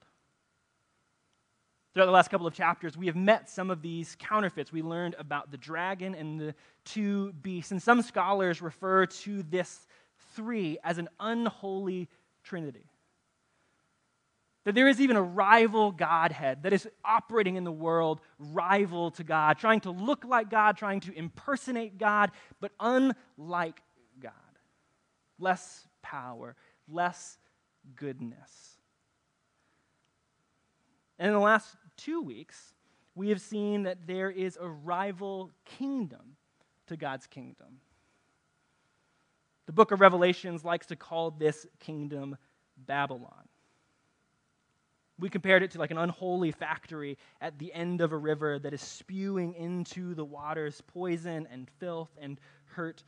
Throughout 1.92 2.06
the 2.06 2.12
last 2.12 2.30
couple 2.30 2.46
of 2.46 2.54
chapters, 2.54 2.96
we 2.96 3.06
have 3.06 3.16
met 3.16 3.50
some 3.50 3.70
of 3.70 3.82
these 3.82 4.16
counterfeits. 4.20 4.72
We 4.72 4.82
learned 4.82 5.16
about 5.18 5.50
the 5.50 5.56
dragon 5.56 6.14
and 6.14 6.40
the 6.40 6.54
two 6.84 7.32
beasts, 7.32 7.72
and 7.72 7.82
some 7.82 8.02
scholars 8.02 8.62
refer 8.62 9.06
to 9.06 9.42
this 9.42 9.86
three 10.34 10.78
as 10.84 10.98
an 10.98 11.08
unholy 11.18 12.08
trinity. 12.44 12.84
That 14.64 14.74
there 14.74 14.86
is 14.86 15.00
even 15.00 15.16
a 15.16 15.22
rival 15.22 15.90
Godhead 15.90 16.62
that 16.62 16.72
is 16.72 16.86
operating 17.04 17.56
in 17.56 17.64
the 17.64 17.72
world, 17.72 18.20
rival 18.38 19.10
to 19.12 19.24
God, 19.24 19.58
trying 19.58 19.80
to 19.80 19.90
look 19.90 20.24
like 20.24 20.50
God, 20.50 20.76
trying 20.76 21.00
to 21.00 21.12
impersonate 21.12 21.98
God, 21.98 22.30
but 22.60 22.72
unlike 22.78 23.82
God. 24.20 24.32
Less 25.40 25.88
power, 26.02 26.54
less 26.86 27.38
goodness. 27.96 28.77
And 31.18 31.28
in 31.28 31.34
the 31.34 31.40
last 31.40 31.76
two 31.96 32.20
weeks, 32.22 32.72
we 33.14 33.30
have 33.30 33.40
seen 33.40 33.82
that 33.82 34.06
there 34.06 34.30
is 34.30 34.56
a 34.60 34.68
rival 34.68 35.50
kingdom 35.64 36.36
to 36.86 36.96
God's 36.96 37.26
kingdom. 37.26 37.80
The 39.66 39.72
book 39.72 39.90
of 39.90 40.00
Revelations 40.00 40.64
likes 40.64 40.86
to 40.86 40.96
call 40.96 41.30
this 41.32 41.66
kingdom 41.80 42.36
Babylon. 42.86 43.48
We 45.18 45.28
compared 45.28 45.64
it 45.64 45.72
to 45.72 45.78
like 45.78 45.90
an 45.90 45.98
unholy 45.98 46.52
factory 46.52 47.18
at 47.40 47.58
the 47.58 47.72
end 47.72 48.00
of 48.00 48.12
a 48.12 48.16
river 48.16 48.60
that 48.60 48.72
is 48.72 48.80
spewing 48.80 49.54
into 49.54 50.14
the 50.14 50.24
waters 50.24 50.80
poison 50.86 51.48
and 51.50 51.68
filth 51.80 52.10
and 52.20 52.40
hurt 52.66 53.02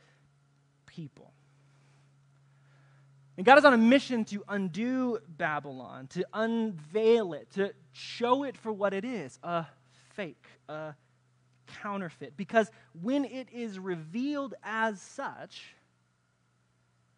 people. 0.85 1.33
And 3.41 3.45
God 3.47 3.57
is 3.57 3.65
on 3.65 3.73
a 3.73 3.77
mission 3.77 4.23
to 4.25 4.43
undo 4.47 5.17
Babylon, 5.27 6.05
to 6.09 6.23
unveil 6.31 7.33
it, 7.33 7.49
to 7.53 7.73
show 7.91 8.43
it 8.43 8.55
for 8.55 8.71
what 8.71 8.93
it 8.93 9.03
is 9.03 9.39
a 9.41 9.65
fake, 10.13 10.45
a 10.69 10.93
counterfeit. 11.81 12.37
Because 12.37 12.69
when 13.01 13.25
it 13.25 13.47
is 13.51 13.79
revealed 13.79 14.53
as 14.61 15.01
such, 15.01 15.73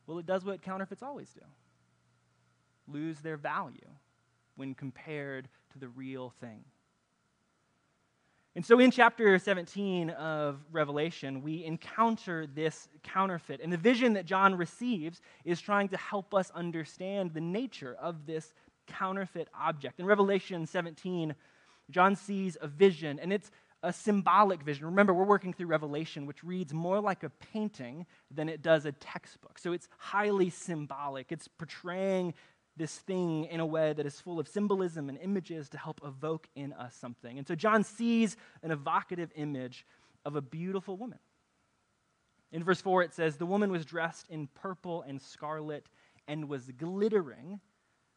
well, 0.08 0.18
it 0.18 0.26
does 0.26 0.46
what 0.46 0.62
counterfeits 0.62 1.04
always 1.04 1.30
do 1.34 1.42
lose 2.88 3.20
their 3.20 3.36
value 3.36 3.90
when 4.56 4.76
compared 4.76 5.50
to 5.74 5.78
the 5.78 5.90
real 5.90 6.30
thing. 6.40 6.64
And 8.56 8.64
so 8.64 8.80
in 8.80 8.92
chapter 8.92 9.40
17 9.40 10.12
of 10.12 10.60
Revelation, 10.72 11.42
we 11.42 11.66
encounter 11.66 12.46
this 12.46 12.88
counterfeit. 13.02 13.62
And 13.64 13.74
the 13.74 13.78
vision 13.78 14.14
that 14.14 14.26
John 14.26 14.56
receives 14.56 15.22
is 15.44 15.60
trying 15.60 15.90
to 15.90 15.98
help 15.98 16.36
us 16.36 16.52
understand 16.52 17.34
the 17.34 17.42
nature 17.42 17.96
of 18.00 18.28
this 18.28 18.54
counterfeit 18.86 19.48
object. 19.60 20.00
In 20.00 20.06
Revelation 20.06 20.68
17, 20.68 21.34
John 21.90 22.16
sees 22.16 22.56
a 22.62 22.68
vision, 22.68 23.20
and 23.20 23.34
it's 23.34 23.50
a 23.82 23.92
symbolic 23.92 24.62
vision. 24.62 24.86
Remember, 24.86 25.14
we're 25.14 25.26
working 25.26 25.52
through 25.52 25.68
Revelation, 25.68 26.26
which 26.26 26.44
reads 26.44 26.74
more 26.74 27.02
like 27.02 27.24
a 27.24 27.30
painting 27.30 28.06
than 28.32 28.50
it 28.50 28.62
does 28.62 28.86
a 28.86 28.92
textbook. 28.94 29.60
So 29.60 29.74
it's 29.74 29.90
highly 29.98 30.50
symbolic. 30.50 31.32
It's 31.32 31.48
portraying 31.48 32.34
this 32.76 32.98
thing 32.98 33.46
in 33.46 33.60
a 33.60 33.66
way 33.66 33.94
that 33.94 34.06
is 34.06 34.20
full 34.20 34.40
of 34.40 34.48
symbolism 34.48 35.10
and 35.10 35.18
images 35.20 35.70
to 35.70 35.78
help 35.78 36.02
evoke 36.04 36.48
in 36.56 36.74
us 36.74 36.96
something. 36.96 37.38
And 37.38 37.48
so 37.48 37.56
John 37.56 37.84
sees 37.84 38.36
an 38.64 38.72
evocative 38.72 39.32
image 39.36 39.86
of 40.26 40.36
a 40.36 40.42
beautiful 40.42 40.98
woman. 40.98 41.20
In 42.52 42.64
verse 42.64 42.82
4, 42.82 43.04
it 43.04 43.14
says, 43.14 43.38
The 43.38 43.46
woman 43.46 43.72
was 43.72 43.86
dressed 43.86 44.28
in 44.30 44.48
purple 44.48 45.04
and 45.04 45.22
scarlet 45.22 45.88
and 46.28 46.48
was 46.48 46.72
glittering 46.72 47.60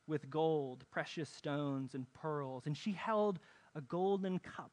with 0.06 0.30
gold, 0.30 0.84
precious 0.90 1.28
stones, 1.28 1.94
and 1.94 2.06
pearls, 2.12 2.66
and 2.66 2.76
she 2.76 2.92
held 2.92 3.40
a 3.74 3.80
golden 3.80 4.38
cup 4.38 4.72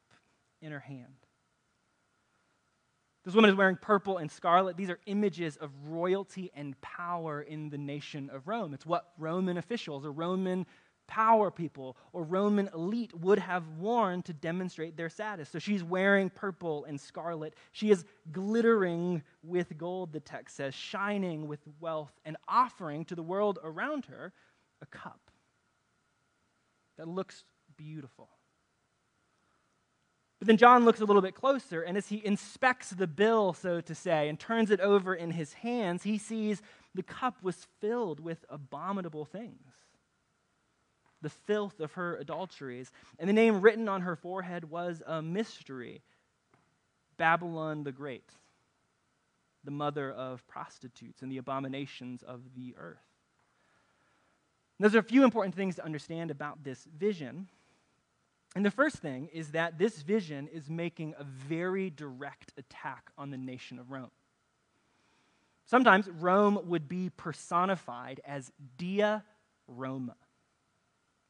in 0.61 0.71
her 0.71 0.79
hand. 0.79 1.25
This 3.23 3.35
woman 3.35 3.49
is 3.49 3.55
wearing 3.55 3.77
purple 3.77 4.17
and 4.17 4.29
scarlet. 4.29 4.75
These 4.75 4.89
are 4.89 4.99
images 5.05 5.55
of 5.55 5.71
royalty 5.87 6.51
and 6.53 6.79
power 6.81 7.41
in 7.41 7.69
the 7.69 7.77
nation 7.77 8.29
of 8.29 8.47
Rome. 8.47 8.73
It's 8.73 8.85
what 8.85 9.11
Roman 9.17 9.57
officials 9.57 10.05
or 10.05 10.11
Roman 10.11 10.65
power 11.07 11.51
people 11.51 11.97
or 12.11 12.23
Roman 12.23 12.69
elite 12.73 13.13
would 13.13 13.39
have 13.39 13.67
worn 13.79 14.23
to 14.23 14.33
demonstrate 14.33 14.97
their 14.97 15.09
status. 15.09 15.49
So 15.49 15.59
she's 15.59 15.83
wearing 15.83 16.29
purple 16.29 16.85
and 16.85 16.99
scarlet. 16.99 17.55
She 17.71 17.91
is 17.91 18.03
glittering 18.31 19.23
with 19.41 19.77
gold, 19.77 20.11
the 20.11 20.19
text 20.19 20.57
says, 20.57 20.73
shining 20.73 21.47
with 21.47 21.59
wealth, 21.79 22.11
and 22.25 22.35
offering 22.47 23.05
to 23.05 23.15
the 23.15 23.23
world 23.23 23.59
around 23.63 24.05
her 24.05 24.33
a 24.81 24.85
cup 24.85 25.31
that 26.97 27.07
looks 27.07 27.43
beautiful. 27.77 28.29
But 30.43 30.47
then 30.47 30.57
John 30.57 30.83
looks 30.83 30.99
a 30.99 31.05
little 31.05 31.21
bit 31.21 31.35
closer, 31.35 31.83
and 31.83 31.95
as 31.95 32.09
he 32.09 32.21
inspects 32.25 32.89
the 32.89 33.07
bill, 33.07 33.53
so 33.53 33.79
to 33.79 33.95
say, 33.95 34.27
and 34.27 34.37
turns 34.37 34.71
it 34.71 34.81
over 34.81 35.15
in 35.15 35.31
his 35.31 35.53
hands, 35.53 36.03
he 36.03 36.17
sees 36.17 36.61
the 36.93 37.01
cup 37.01 37.41
was 37.41 37.65
filled 37.79 38.19
with 38.19 38.43
abominable 38.49 39.23
things 39.23 39.71
the 41.21 41.29
filth 41.29 41.79
of 41.79 41.93
her 41.93 42.17
adulteries. 42.17 42.91
And 43.19 43.29
the 43.29 43.33
name 43.33 43.61
written 43.61 43.87
on 43.87 44.01
her 44.01 44.17
forehead 44.17 44.69
was 44.69 45.01
a 45.07 45.21
mystery 45.21 46.01
Babylon 47.15 47.85
the 47.85 47.93
Great, 47.93 48.29
the 49.63 49.71
mother 49.71 50.11
of 50.11 50.45
prostitutes 50.45 51.21
and 51.21 51.31
the 51.31 51.37
abominations 51.37 52.21
of 52.21 52.41
the 52.53 52.75
earth. 52.77 52.99
And 54.77 54.83
there's 54.83 55.01
a 55.01 55.07
few 55.07 55.23
important 55.23 55.55
things 55.55 55.75
to 55.75 55.85
understand 55.85 56.31
about 56.31 56.65
this 56.65 56.85
vision. 56.97 57.47
And 58.55 58.65
the 58.65 58.71
first 58.71 58.97
thing 58.97 59.29
is 59.33 59.51
that 59.51 59.77
this 59.77 60.01
vision 60.01 60.47
is 60.47 60.69
making 60.69 61.15
a 61.17 61.23
very 61.23 61.89
direct 61.89 62.53
attack 62.57 63.09
on 63.17 63.31
the 63.31 63.37
nation 63.37 63.79
of 63.79 63.91
Rome. 63.91 64.11
Sometimes 65.65 66.07
Rome 66.07 66.59
would 66.65 66.87
be 66.87 67.09
personified 67.15 68.21
as 68.25 68.51
Dea 68.77 69.21
Roma, 69.67 70.15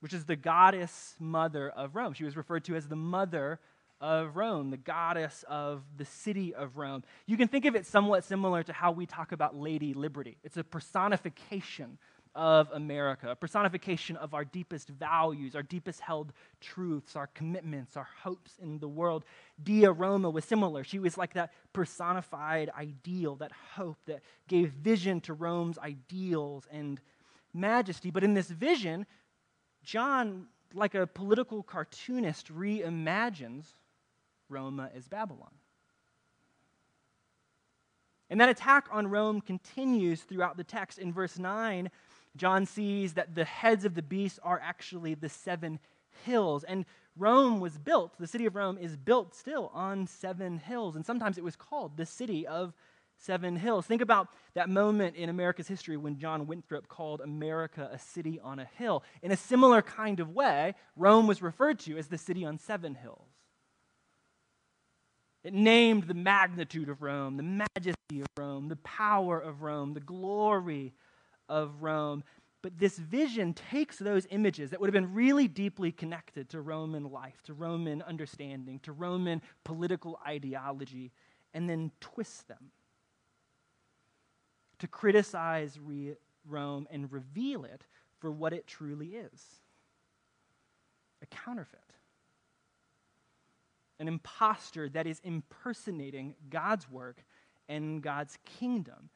which 0.01 0.13
is 0.13 0.25
the 0.25 0.35
goddess 0.35 1.15
mother 1.19 1.69
of 1.69 1.95
Rome. 1.95 2.13
She 2.13 2.25
was 2.25 2.35
referred 2.35 2.65
to 2.65 2.75
as 2.75 2.87
the 2.87 2.95
mother 2.95 3.59
of 4.01 4.35
Rome, 4.35 4.69
the 4.69 4.77
goddess 4.77 5.45
of 5.47 5.83
the 5.95 6.03
city 6.03 6.53
of 6.53 6.77
Rome. 6.77 7.03
You 7.25 7.37
can 7.37 7.47
think 7.47 7.63
of 7.63 7.75
it 7.75 7.85
somewhat 7.85 8.25
similar 8.25 8.63
to 8.63 8.73
how 8.73 8.91
we 8.91 9.05
talk 9.05 9.31
about 9.31 9.55
Lady 9.55 9.93
Liberty. 9.93 10.37
It's 10.43 10.57
a 10.57 10.63
personification 10.63 11.97
of 12.35 12.69
America, 12.71 13.29
a 13.29 13.35
personification 13.35 14.15
of 14.17 14.33
our 14.33 14.43
deepest 14.43 14.89
values, 14.89 15.55
our 15.55 15.63
deepest 15.63 15.99
held 15.99 16.33
truths, 16.59 17.15
our 17.15 17.27
commitments, 17.27 17.95
our 17.95 18.07
hopes 18.23 18.57
in 18.61 18.79
the 18.79 18.87
world. 18.87 19.23
Dea 19.61 19.87
Roma 19.87 20.29
was 20.29 20.45
similar. 20.45 20.83
She 20.83 20.99
was 20.99 21.17
like 21.17 21.33
that 21.33 21.51
personified 21.73 22.71
ideal, 22.77 23.35
that 23.35 23.51
hope 23.75 23.97
that 24.07 24.21
gave 24.47 24.71
vision 24.71 25.21
to 25.21 25.33
Rome's 25.33 25.77
ideals 25.77 26.67
and 26.71 26.99
majesty. 27.53 28.09
But 28.09 28.23
in 28.23 28.33
this 28.33 28.49
vision, 28.49 29.05
John, 29.83 30.47
like 30.73 30.95
a 30.95 31.05
political 31.05 31.61
cartoonist, 31.61 32.51
reimagines 32.51 33.65
Roma 34.49 34.89
as 34.95 35.07
Babylon. 35.07 35.51
And 38.29 38.41
that 38.41 38.49
attack 38.49 38.87
on 38.91 39.07
Rome 39.07 39.41
continues 39.41 40.21
throughout 40.21 40.57
the 40.57 40.63
text. 40.63 40.97
In 40.97 41.13
verse 41.13 41.37
9, 41.37 41.91
John 42.35 42.65
sees 42.65 43.13
that 43.13 43.35
the 43.35 43.45
heads 43.45 43.85
of 43.85 43.95
the 43.95 44.01
beasts 44.01 44.39
are 44.43 44.59
actually 44.63 45.13
the 45.13 45.29
seven 45.29 45.79
hills. 46.25 46.63
And 46.63 46.85
Rome 47.15 47.59
was 47.59 47.77
built, 47.77 48.17
the 48.19 48.27
city 48.27 48.45
of 48.45 48.55
Rome 48.55 48.77
is 48.77 48.97
built 48.97 49.35
still 49.35 49.71
on 49.73 50.07
seven 50.07 50.57
hills. 50.57 50.95
And 50.95 51.05
sometimes 51.05 51.37
it 51.37 51.43
was 51.43 51.55
called 51.55 51.97
the 51.97 52.05
city 52.05 52.47
of 52.47 52.73
seven 53.17 53.55
hills. 53.55 53.85
Think 53.85 54.01
about 54.01 54.29
that 54.55 54.69
moment 54.69 55.15
in 55.15 55.29
America's 55.29 55.67
history 55.67 55.95
when 55.95 56.17
John 56.17 56.47
Winthrop 56.47 56.87
called 56.87 57.21
America 57.21 57.89
a 57.91 57.99
city 57.99 58.39
on 58.39 58.59
a 58.59 58.65
hill. 58.77 59.03
In 59.21 59.31
a 59.31 59.37
similar 59.37 59.81
kind 59.81 60.19
of 60.19 60.33
way, 60.33 60.73
Rome 60.95 61.27
was 61.27 61.41
referred 61.41 61.79
to 61.79 61.97
as 61.97 62.07
the 62.07 62.17
city 62.17 62.43
on 62.43 62.57
seven 62.57 62.95
hills. 62.95 63.29
It 65.43 65.53
named 65.53 66.03
the 66.03 66.13
magnitude 66.13 66.89
of 66.89 67.01
Rome, 67.01 67.37
the 67.37 67.43
majesty 67.43 68.21
of 68.21 68.27
Rome, 68.37 68.69
the 68.69 68.77
power 68.77 69.39
of 69.39 69.61
Rome, 69.61 69.93
the 69.93 69.99
glory 69.99 70.93
of 71.53 71.83
Rome. 71.83 72.23
But 72.63 72.79
this 72.79 72.97
vision 72.97 73.53
takes 73.53 73.97
those 73.97 74.25
images 74.31 74.71
that 74.71 74.79
would 74.79 74.87
have 74.87 74.93
been 74.93 75.13
really 75.13 75.47
deeply 75.47 75.91
connected 75.91 76.49
to 76.49 76.61
Roman 76.61 77.11
life, 77.11 77.41
to 77.43 77.53
Roman 77.53 78.01
understanding, 78.01 78.79
to 78.79 78.91
Roman 78.91 79.41
political 79.63 80.19
ideology, 80.25 81.11
and 81.53 81.69
then 81.69 81.91
twists 81.99 82.41
them 82.43 82.71
to 84.79 84.87
criticize 84.87 85.77
re- 85.79 86.15
Rome 86.47 86.87
and 86.89 87.11
reveal 87.11 87.65
it 87.65 87.85
for 88.19 88.31
what 88.31 88.53
it 88.53 88.65
truly 88.65 89.09
is 89.09 89.61
a 91.21 91.25
counterfeit, 91.27 91.79
an 93.99 94.07
impostor 94.07 94.89
that 94.89 95.07
is 95.07 95.21
impersonating 95.23 96.35
God's 96.49 96.89
work 96.89 97.23
and 97.69 98.01
God's 98.01 98.37
kingdom. 98.59 99.09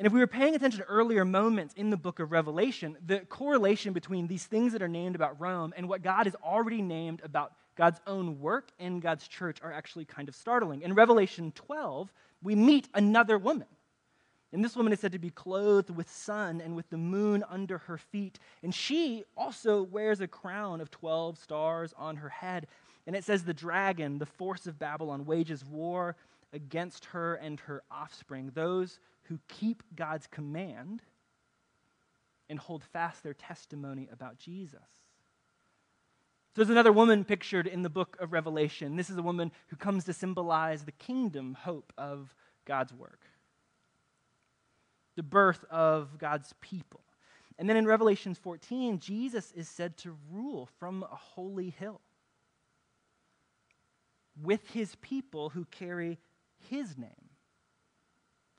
And 0.00 0.06
if 0.06 0.14
we 0.14 0.20
were 0.20 0.26
paying 0.26 0.54
attention 0.54 0.80
to 0.80 0.86
earlier 0.86 1.26
moments 1.26 1.74
in 1.74 1.90
the 1.90 1.96
book 1.98 2.20
of 2.20 2.32
Revelation, 2.32 2.96
the 3.04 3.18
correlation 3.18 3.92
between 3.92 4.28
these 4.28 4.46
things 4.46 4.72
that 4.72 4.80
are 4.80 4.88
named 4.88 5.14
about 5.14 5.38
Rome 5.38 5.74
and 5.76 5.90
what 5.90 6.00
God 6.00 6.24
has 6.24 6.34
already 6.42 6.80
named 6.80 7.20
about 7.22 7.52
God's 7.76 8.00
own 8.06 8.40
work 8.40 8.70
and 8.78 9.02
God's 9.02 9.28
church 9.28 9.58
are 9.62 9.70
actually 9.70 10.06
kind 10.06 10.30
of 10.30 10.34
startling. 10.34 10.80
In 10.80 10.94
Revelation 10.94 11.52
12, 11.54 12.10
we 12.42 12.54
meet 12.54 12.88
another 12.94 13.36
woman. 13.36 13.66
And 14.54 14.64
this 14.64 14.74
woman 14.74 14.94
is 14.94 15.00
said 15.00 15.12
to 15.12 15.18
be 15.18 15.28
clothed 15.28 15.90
with 15.90 16.10
sun 16.10 16.62
and 16.62 16.74
with 16.74 16.88
the 16.88 16.96
moon 16.96 17.44
under 17.50 17.76
her 17.76 17.98
feet. 17.98 18.38
And 18.62 18.74
she 18.74 19.24
also 19.36 19.82
wears 19.82 20.22
a 20.22 20.26
crown 20.26 20.80
of 20.80 20.90
12 20.90 21.36
stars 21.36 21.92
on 21.98 22.16
her 22.16 22.30
head. 22.30 22.68
And 23.06 23.14
it 23.14 23.22
says, 23.22 23.44
The 23.44 23.52
dragon, 23.52 24.18
the 24.18 24.24
force 24.24 24.66
of 24.66 24.78
Babylon, 24.78 25.26
wages 25.26 25.62
war 25.62 26.16
against 26.54 27.04
her 27.04 27.34
and 27.34 27.60
her 27.60 27.82
offspring, 27.90 28.52
those 28.54 28.98
who 29.30 29.38
keep 29.48 29.84
God's 29.94 30.26
command 30.26 31.02
and 32.50 32.58
hold 32.58 32.82
fast 32.82 33.22
their 33.22 33.32
testimony 33.32 34.08
about 34.12 34.38
Jesus. 34.38 34.80
So 36.52 36.56
there's 36.56 36.70
another 36.70 36.92
woman 36.92 37.24
pictured 37.24 37.68
in 37.68 37.82
the 37.82 37.88
book 37.88 38.16
of 38.18 38.32
Revelation. 38.32 38.96
This 38.96 39.08
is 39.08 39.16
a 39.16 39.22
woman 39.22 39.52
who 39.68 39.76
comes 39.76 40.02
to 40.04 40.12
symbolize 40.12 40.84
the 40.84 40.90
kingdom 40.90 41.54
hope 41.54 41.92
of 41.96 42.34
God's 42.66 42.92
work 42.92 43.20
the 45.16 45.22
birth 45.24 45.64
of 45.70 46.16
God's 46.18 46.54
people. 46.62 47.00
And 47.58 47.68
then 47.68 47.76
in 47.76 47.84
Revelation 47.84 48.34
14, 48.34 48.98
Jesus 49.00 49.52
is 49.52 49.68
said 49.68 49.98
to 49.98 50.16
rule 50.32 50.66
from 50.78 51.02
a 51.02 51.14
holy 51.14 51.70
hill 51.70 52.00
with 54.40 54.66
his 54.70 54.94
people 55.02 55.50
who 55.50 55.66
carry 55.66 56.18
his 56.70 56.96
name 56.96 57.29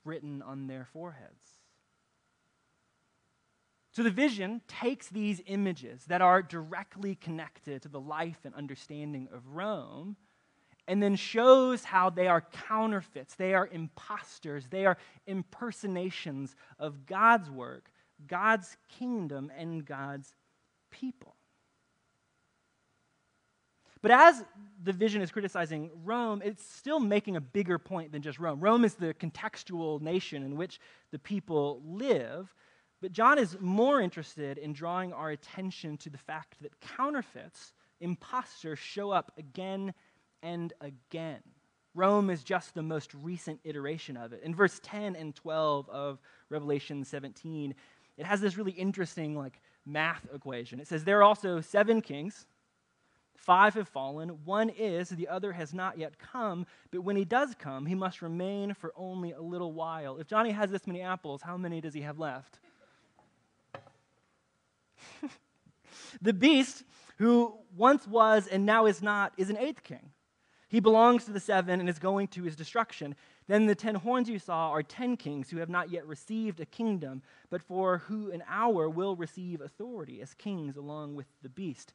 written 0.04 0.42
on 0.42 0.66
their 0.66 0.86
foreheads. 0.92 1.60
So 3.92 4.02
the 4.02 4.10
vision 4.10 4.62
takes 4.68 5.08
these 5.08 5.42
images 5.46 6.06
that 6.06 6.22
are 6.22 6.42
directly 6.42 7.14
connected 7.14 7.82
to 7.82 7.88
the 7.88 8.00
life 8.00 8.38
and 8.44 8.54
understanding 8.54 9.28
of 9.32 9.46
Rome 9.48 10.16
and 10.88 11.02
then 11.02 11.14
shows 11.14 11.84
how 11.84 12.10
they 12.10 12.26
are 12.26 12.40
counterfeits, 12.68 13.34
they 13.34 13.54
are 13.54 13.68
imposters, 13.70 14.66
they 14.68 14.84
are 14.84 14.98
impersonations 15.26 16.56
of 16.78 17.06
God's 17.06 17.50
work, 17.50 17.90
God's 18.26 18.76
kingdom, 18.98 19.52
and 19.56 19.84
God's 19.84 20.34
people. 20.90 21.36
But 24.02 24.10
as 24.10 24.44
the 24.82 24.92
vision 24.92 25.22
is 25.22 25.30
criticizing 25.30 25.90
Rome, 26.04 26.42
it's 26.44 26.64
still 26.64 26.98
making 26.98 27.36
a 27.36 27.40
bigger 27.40 27.78
point 27.78 28.10
than 28.10 28.20
just 28.20 28.40
Rome. 28.40 28.60
Rome 28.60 28.84
is 28.84 28.94
the 28.94 29.14
contextual 29.14 30.00
nation 30.00 30.42
in 30.42 30.56
which 30.56 30.80
the 31.12 31.20
people 31.20 31.80
live. 31.84 32.52
But 33.00 33.12
John 33.12 33.38
is 33.38 33.56
more 33.60 34.00
interested 34.00 34.58
in 34.58 34.72
drawing 34.72 35.12
our 35.12 35.30
attention 35.30 35.96
to 35.98 36.10
the 36.10 36.18
fact 36.18 36.56
that 36.62 36.80
counterfeits, 36.80 37.72
imposters, 38.00 38.78
show 38.78 39.10
up 39.10 39.32
again 39.38 39.94
and 40.42 40.72
again. 40.80 41.40
Rome 41.94 42.30
is 42.30 42.42
just 42.42 42.74
the 42.74 42.82
most 42.82 43.12
recent 43.14 43.60
iteration 43.64 44.16
of 44.16 44.32
it. 44.32 44.42
In 44.42 44.54
verse 44.54 44.80
10 44.82 45.14
and 45.14 45.34
12 45.34 45.88
of 45.90 46.20
Revelation 46.48 47.04
17, 47.04 47.74
it 48.16 48.26
has 48.26 48.40
this 48.40 48.56
really 48.56 48.72
interesting 48.72 49.36
like 49.36 49.60
math 49.84 50.26
equation. 50.34 50.80
It 50.80 50.88
says 50.88 51.04
there 51.04 51.18
are 51.18 51.24
also 51.24 51.60
seven 51.60 52.00
kings, 52.00 52.46
five 53.42 53.74
have 53.74 53.88
fallen, 53.88 54.28
one 54.44 54.70
is, 54.70 55.08
the 55.08 55.28
other 55.28 55.52
has 55.52 55.74
not 55.74 55.98
yet 55.98 56.18
come, 56.18 56.66
but 56.90 57.02
when 57.02 57.16
he 57.16 57.24
does 57.24 57.54
come, 57.58 57.86
he 57.86 57.94
must 57.94 58.22
remain 58.22 58.72
for 58.74 58.92
only 58.96 59.32
a 59.32 59.40
little 59.40 59.72
while. 59.72 60.16
If 60.16 60.28
Johnny 60.28 60.52
has 60.52 60.70
this 60.70 60.86
many 60.86 61.02
apples, 61.02 61.42
how 61.42 61.56
many 61.56 61.80
does 61.80 61.92
he 61.92 62.02
have 62.02 62.18
left? 62.18 62.60
the 66.22 66.32
beast, 66.32 66.84
who 67.18 67.54
once 67.76 68.06
was 68.06 68.46
and 68.46 68.64
now 68.64 68.86
is 68.86 69.02
not, 69.02 69.32
is 69.36 69.50
an 69.50 69.58
eighth 69.58 69.82
king. 69.82 70.10
He 70.68 70.80
belongs 70.80 71.24
to 71.26 71.32
the 71.32 71.40
seven 71.40 71.80
and 71.80 71.88
is 71.88 71.98
going 71.98 72.28
to 72.28 72.44
his 72.44 72.56
destruction. 72.56 73.14
Then 73.46 73.66
the 73.66 73.74
ten 73.74 73.94
horns 73.94 74.28
you 74.28 74.38
saw 74.38 74.70
are 74.70 74.82
ten 74.82 75.16
kings 75.16 75.50
who 75.50 75.58
have 75.58 75.68
not 75.68 75.90
yet 75.90 76.06
received 76.06 76.60
a 76.60 76.64
kingdom, 76.64 77.22
but 77.50 77.60
for 77.60 77.98
who 77.98 78.30
an 78.30 78.42
hour 78.48 78.88
will 78.88 79.14
receive 79.14 79.60
authority 79.60 80.22
as 80.22 80.32
kings 80.32 80.76
along 80.76 81.14
with 81.14 81.26
the 81.42 81.48
beast. 81.48 81.92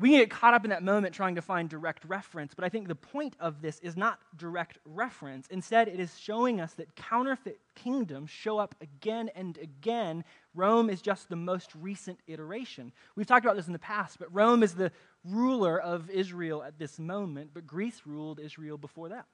We 0.00 0.12
get 0.12 0.30
caught 0.30 0.54
up 0.54 0.64
in 0.64 0.70
that 0.70 0.82
moment 0.82 1.14
trying 1.14 1.34
to 1.34 1.42
find 1.42 1.68
direct 1.68 2.06
reference, 2.06 2.54
but 2.54 2.64
I 2.64 2.70
think 2.70 2.88
the 2.88 2.94
point 2.94 3.36
of 3.38 3.60
this 3.60 3.78
is 3.80 3.98
not 3.98 4.18
direct 4.34 4.78
reference. 4.86 5.46
Instead, 5.48 5.88
it 5.88 6.00
is 6.00 6.18
showing 6.18 6.58
us 6.58 6.72
that 6.74 6.96
counterfeit 6.96 7.60
kingdoms 7.74 8.30
show 8.30 8.58
up 8.58 8.74
again 8.80 9.28
and 9.34 9.58
again. 9.58 10.24
Rome 10.54 10.88
is 10.88 11.02
just 11.02 11.28
the 11.28 11.36
most 11.36 11.74
recent 11.74 12.18
iteration. 12.26 12.92
We've 13.14 13.26
talked 13.26 13.44
about 13.44 13.56
this 13.56 13.66
in 13.66 13.74
the 13.74 13.78
past, 13.78 14.18
but 14.18 14.34
Rome 14.34 14.62
is 14.62 14.72
the 14.72 14.90
ruler 15.22 15.78
of 15.78 16.08
Israel 16.08 16.62
at 16.62 16.78
this 16.78 16.98
moment, 16.98 17.50
but 17.52 17.66
Greece 17.66 18.00
ruled 18.06 18.40
Israel 18.40 18.78
before 18.78 19.10
that. 19.10 19.26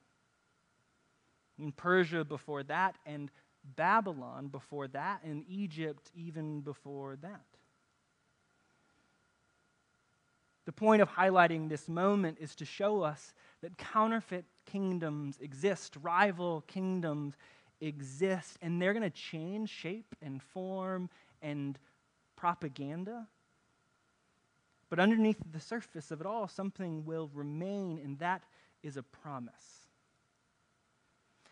And 1.61 1.77
Persia 1.77 2.25
before 2.25 2.65
that, 2.65 2.97
and 3.07 3.31
Babylon 3.77 4.49
before 4.49 4.89
that, 4.89 5.23
and 5.23 5.45
Egypt 5.49 6.11
even 6.13 6.61
before 6.61 7.15
that. 7.23 7.45
The 10.67 10.73
point 10.73 11.01
of 11.01 11.09
highlighting 11.09 11.69
this 11.69 11.89
moment 11.89 12.39
is 12.41 12.55
to 12.57 12.65
show 12.65 13.03
us 13.03 13.33
that 13.63 13.79
counterfeit 13.79 14.45
kingdoms 14.67 15.39
exist, 15.41 15.97
rival 16.03 16.65
kingdoms 16.67 17.35
exist, 17.81 18.59
and 18.61 18.83
they're 18.83 18.93
going 18.93 19.03
to 19.03 19.11
change 19.11 19.71
shape 19.71 20.15
and 20.21 20.43
form 20.43 21.09
and 21.41 21.79
propaganda. 22.35 23.29
But 24.91 24.99
underneath 24.99 25.39
the 25.51 25.61
surface 25.61 26.11
of 26.11 26.21
it 26.21 26.27
all, 26.27 26.49
something 26.49 27.05
will 27.05 27.31
remain, 27.33 28.01
and 28.03 28.19
that 28.19 28.43
is 28.83 28.97
a 28.97 29.03
promise. 29.03 29.87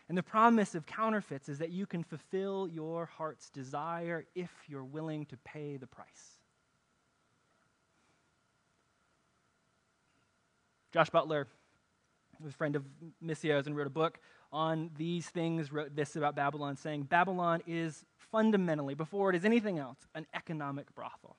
And 0.07 0.17
the 0.17 0.23
promise 0.23 0.75
of 0.75 0.85
counterfeits 0.85 1.49
is 1.49 1.59
that 1.59 1.71
you 1.71 1.85
can 1.85 2.03
fulfill 2.03 2.67
your 2.67 3.05
heart's 3.05 3.49
desire 3.49 4.25
if 4.35 4.51
you're 4.67 4.83
willing 4.83 5.25
to 5.27 5.37
pay 5.37 5.77
the 5.77 5.87
price. 5.87 6.34
Josh 10.95 11.09
Butler, 11.09 11.45
was 12.39 12.53
a 12.53 12.55
friend 12.55 12.73
of 12.77 12.85
Missio's, 13.19 13.67
and 13.67 13.75
wrote 13.75 13.87
a 13.87 13.89
book 13.89 14.17
on 14.53 14.91
these 14.97 15.27
things, 15.27 15.69
wrote 15.69 15.93
this 15.93 16.15
about 16.15 16.37
Babylon, 16.37 16.77
saying 16.77 17.03
Babylon 17.03 17.61
is 17.67 18.05
fundamentally, 18.31 18.93
before 18.93 19.29
it 19.29 19.35
is 19.35 19.43
anything 19.43 19.77
else, 19.77 19.97
an 20.15 20.25
economic 20.33 20.95
brothel. 20.95 21.35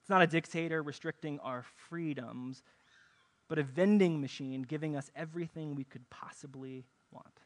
It's 0.00 0.10
not 0.10 0.20
a 0.20 0.26
dictator 0.26 0.82
restricting 0.82 1.38
our 1.38 1.64
freedoms, 1.88 2.64
but 3.46 3.56
a 3.56 3.62
vending 3.62 4.20
machine 4.20 4.62
giving 4.62 4.96
us 4.96 5.08
everything 5.14 5.76
we 5.76 5.84
could 5.84 6.10
possibly 6.10 6.86
want. 7.12 7.38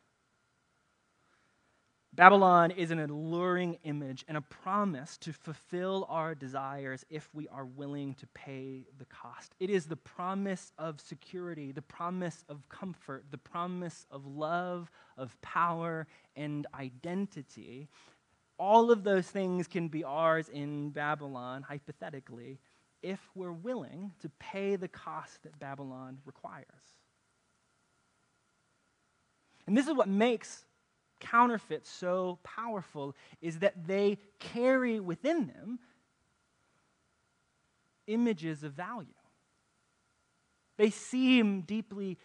Babylon 2.14 2.70
is 2.70 2.92
an 2.92 3.00
alluring 3.00 3.77
image 3.83 4.24
and 4.29 4.37
a 4.37 4.40
promise 4.40 5.16
to 5.18 5.33
fulfill 5.33 6.07
our 6.09 6.33
desires 6.33 7.05
if 7.11 7.29
we 7.33 7.48
are 7.48 7.64
willing 7.64 8.14
to 8.14 8.27
pay 8.29 8.87
the 8.98 9.05
cost. 9.07 9.53
It 9.59 9.68
is 9.68 9.87
the 9.87 9.96
promise 9.96 10.70
of 10.79 11.00
security, 11.00 11.72
the 11.72 11.83
promise 11.83 12.44
of 12.48 12.68
comfort, 12.68 13.24
the 13.33 13.38
promise 13.38 14.07
of 14.12 14.27
love, 14.27 14.92
of 15.16 15.37
power, 15.42 16.07
and 16.37 16.68
identity. 16.72 17.88
All 18.59 18.92
of 18.92 19.03
those 19.03 19.27
things 19.27 19.66
can 19.66 19.88
be 19.88 20.05
ours 20.05 20.48
in 20.48 20.90
Babylon, 20.90 21.62
hypothetically, 21.62 22.61
if 23.03 23.18
we're 23.35 23.50
willing 23.50 24.12
to 24.20 24.29
pay 24.38 24.77
the 24.77 24.87
cost 24.87 25.42
that 25.42 25.59
Babylon 25.59 26.18
requires. 26.24 26.64
And 29.66 29.77
this 29.77 29.88
is 29.88 29.94
what 29.94 30.09
makes 30.09 30.64
counterfeits 31.25 31.91
so 31.91 32.39
powerful 32.43 33.17
is 33.41 33.59
that 33.61 33.87
they 33.87 34.19
carry 34.39 35.01
within 35.01 35.47
them 35.47 35.79
images 38.07 38.63
of 38.63 38.73
value. 38.73 39.09
They 40.77 40.91
seem 40.91 41.63
deeply 41.63 42.19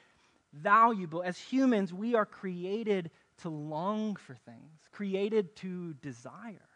valuable. 0.54 1.24
As 1.24 1.38
humans, 1.38 1.94
we 1.94 2.16
are 2.16 2.26
created 2.26 3.12
to 3.42 3.50
long 3.50 4.16
for 4.16 4.36
things, 4.36 4.80
created 4.92 5.56
to 5.58 5.94
desire. 5.96 6.69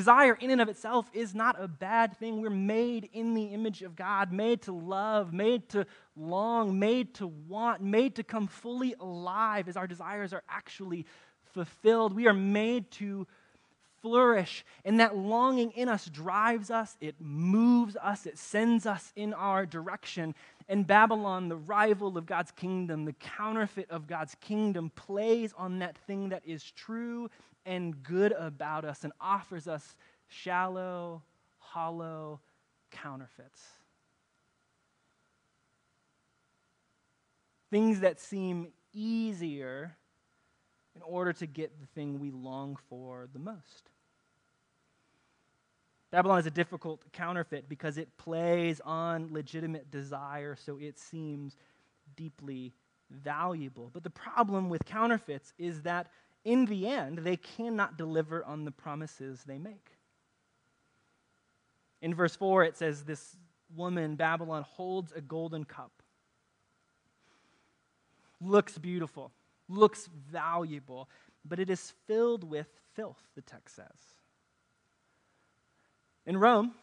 Desire, 0.00 0.32
in 0.40 0.50
and 0.50 0.62
of 0.62 0.70
itself, 0.70 1.10
is 1.12 1.34
not 1.34 1.62
a 1.62 1.68
bad 1.68 2.16
thing. 2.16 2.40
We're 2.40 2.48
made 2.48 3.10
in 3.12 3.34
the 3.34 3.48
image 3.48 3.82
of 3.82 3.96
God, 3.96 4.32
made 4.32 4.62
to 4.62 4.72
love, 4.72 5.34
made 5.34 5.68
to 5.68 5.84
long, 6.16 6.78
made 6.78 7.12
to 7.16 7.26
want, 7.26 7.82
made 7.82 8.14
to 8.14 8.22
come 8.22 8.46
fully 8.46 8.94
alive 8.98 9.68
as 9.68 9.76
our 9.76 9.86
desires 9.86 10.32
are 10.32 10.42
actually 10.48 11.04
fulfilled. 11.52 12.14
We 12.14 12.28
are 12.28 12.32
made 12.32 12.90
to 12.92 13.26
flourish, 14.00 14.64
and 14.86 15.00
that 15.00 15.18
longing 15.18 15.72
in 15.72 15.90
us 15.90 16.06
drives 16.06 16.70
us, 16.70 16.96
it 17.02 17.16
moves 17.20 17.94
us, 17.96 18.24
it 18.24 18.38
sends 18.38 18.86
us 18.86 19.12
in 19.14 19.34
our 19.34 19.66
direction. 19.66 20.34
And 20.70 20.86
Babylon, 20.86 21.48
the 21.48 21.56
rival 21.56 22.16
of 22.16 22.26
God's 22.26 22.52
kingdom, 22.52 23.04
the 23.04 23.12
counterfeit 23.14 23.90
of 23.90 24.06
God's 24.06 24.36
kingdom, 24.40 24.88
plays 24.94 25.52
on 25.58 25.80
that 25.80 25.98
thing 25.98 26.28
that 26.28 26.46
is 26.46 26.62
true 26.62 27.28
and 27.66 28.00
good 28.04 28.30
about 28.30 28.84
us 28.84 29.02
and 29.02 29.12
offers 29.20 29.66
us 29.66 29.96
shallow, 30.28 31.24
hollow 31.58 32.38
counterfeits. 32.92 33.60
Things 37.72 37.98
that 37.98 38.20
seem 38.20 38.68
easier 38.92 39.96
in 40.94 41.02
order 41.02 41.32
to 41.32 41.46
get 41.46 41.80
the 41.80 41.86
thing 41.96 42.20
we 42.20 42.30
long 42.30 42.76
for 42.88 43.28
the 43.32 43.40
most. 43.40 43.90
Babylon 46.10 46.40
is 46.40 46.46
a 46.46 46.50
difficult 46.50 47.04
counterfeit 47.12 47.68
because 47.68 47.96
it 47.96 48.08
plays 48.18 48.80
on 48.84 49.32
legitimate 49.32 49.90
desire, 49.90 50.56
so 50.56 50.76
it 50.78 50.98
seems 50.98 51.56
deeply 52.16 52.72
valuable. 53.10 53.90
But 53.92 54.02
the 54.02 54.10
problem 54.10 54.68
with 54.68 54.84
counterfeits 54.84 55.52
is 55.58 55.82
that 55.82 56.08
in 56.44 56.64
the 56.66 56.88
end, 56.88 57.18
they 57.18 57.36
cannot 57.36 57.96
deliver 57.96 58.44
on 58.44 58.64
the 58.64 58.70
promises 58.70 59.44
they 59.46 59.58
make. 59.58 59.90
In 62.02 62.14
verse 62.14 62.34
4, 62.34 62.64
it 62.64 62.76
says, 62.76 63.04
This 63.04 63.36
woman, 63.76 64.16
Babylon, 64.16 64.64
holds 64.68 65.12
a 65.12 65.20
golden 65.20 65.64
cup. 65.64 65.92
Looks 68.40 68.78
beautiful, 68.78 69.32
looks 69.68 70.08
valuable, 70.30 71.10
but 71.44 71.60
it 71.60 71.68
is 71.68 71.92
filled 72.06 72.42
with 72.42 72.68
filth, 72.94 73.22
the 73.34 73.42
text 73.42 73.76
says. 73.76 74.19
In 76.26 76.36
Rome, 76.36 76.74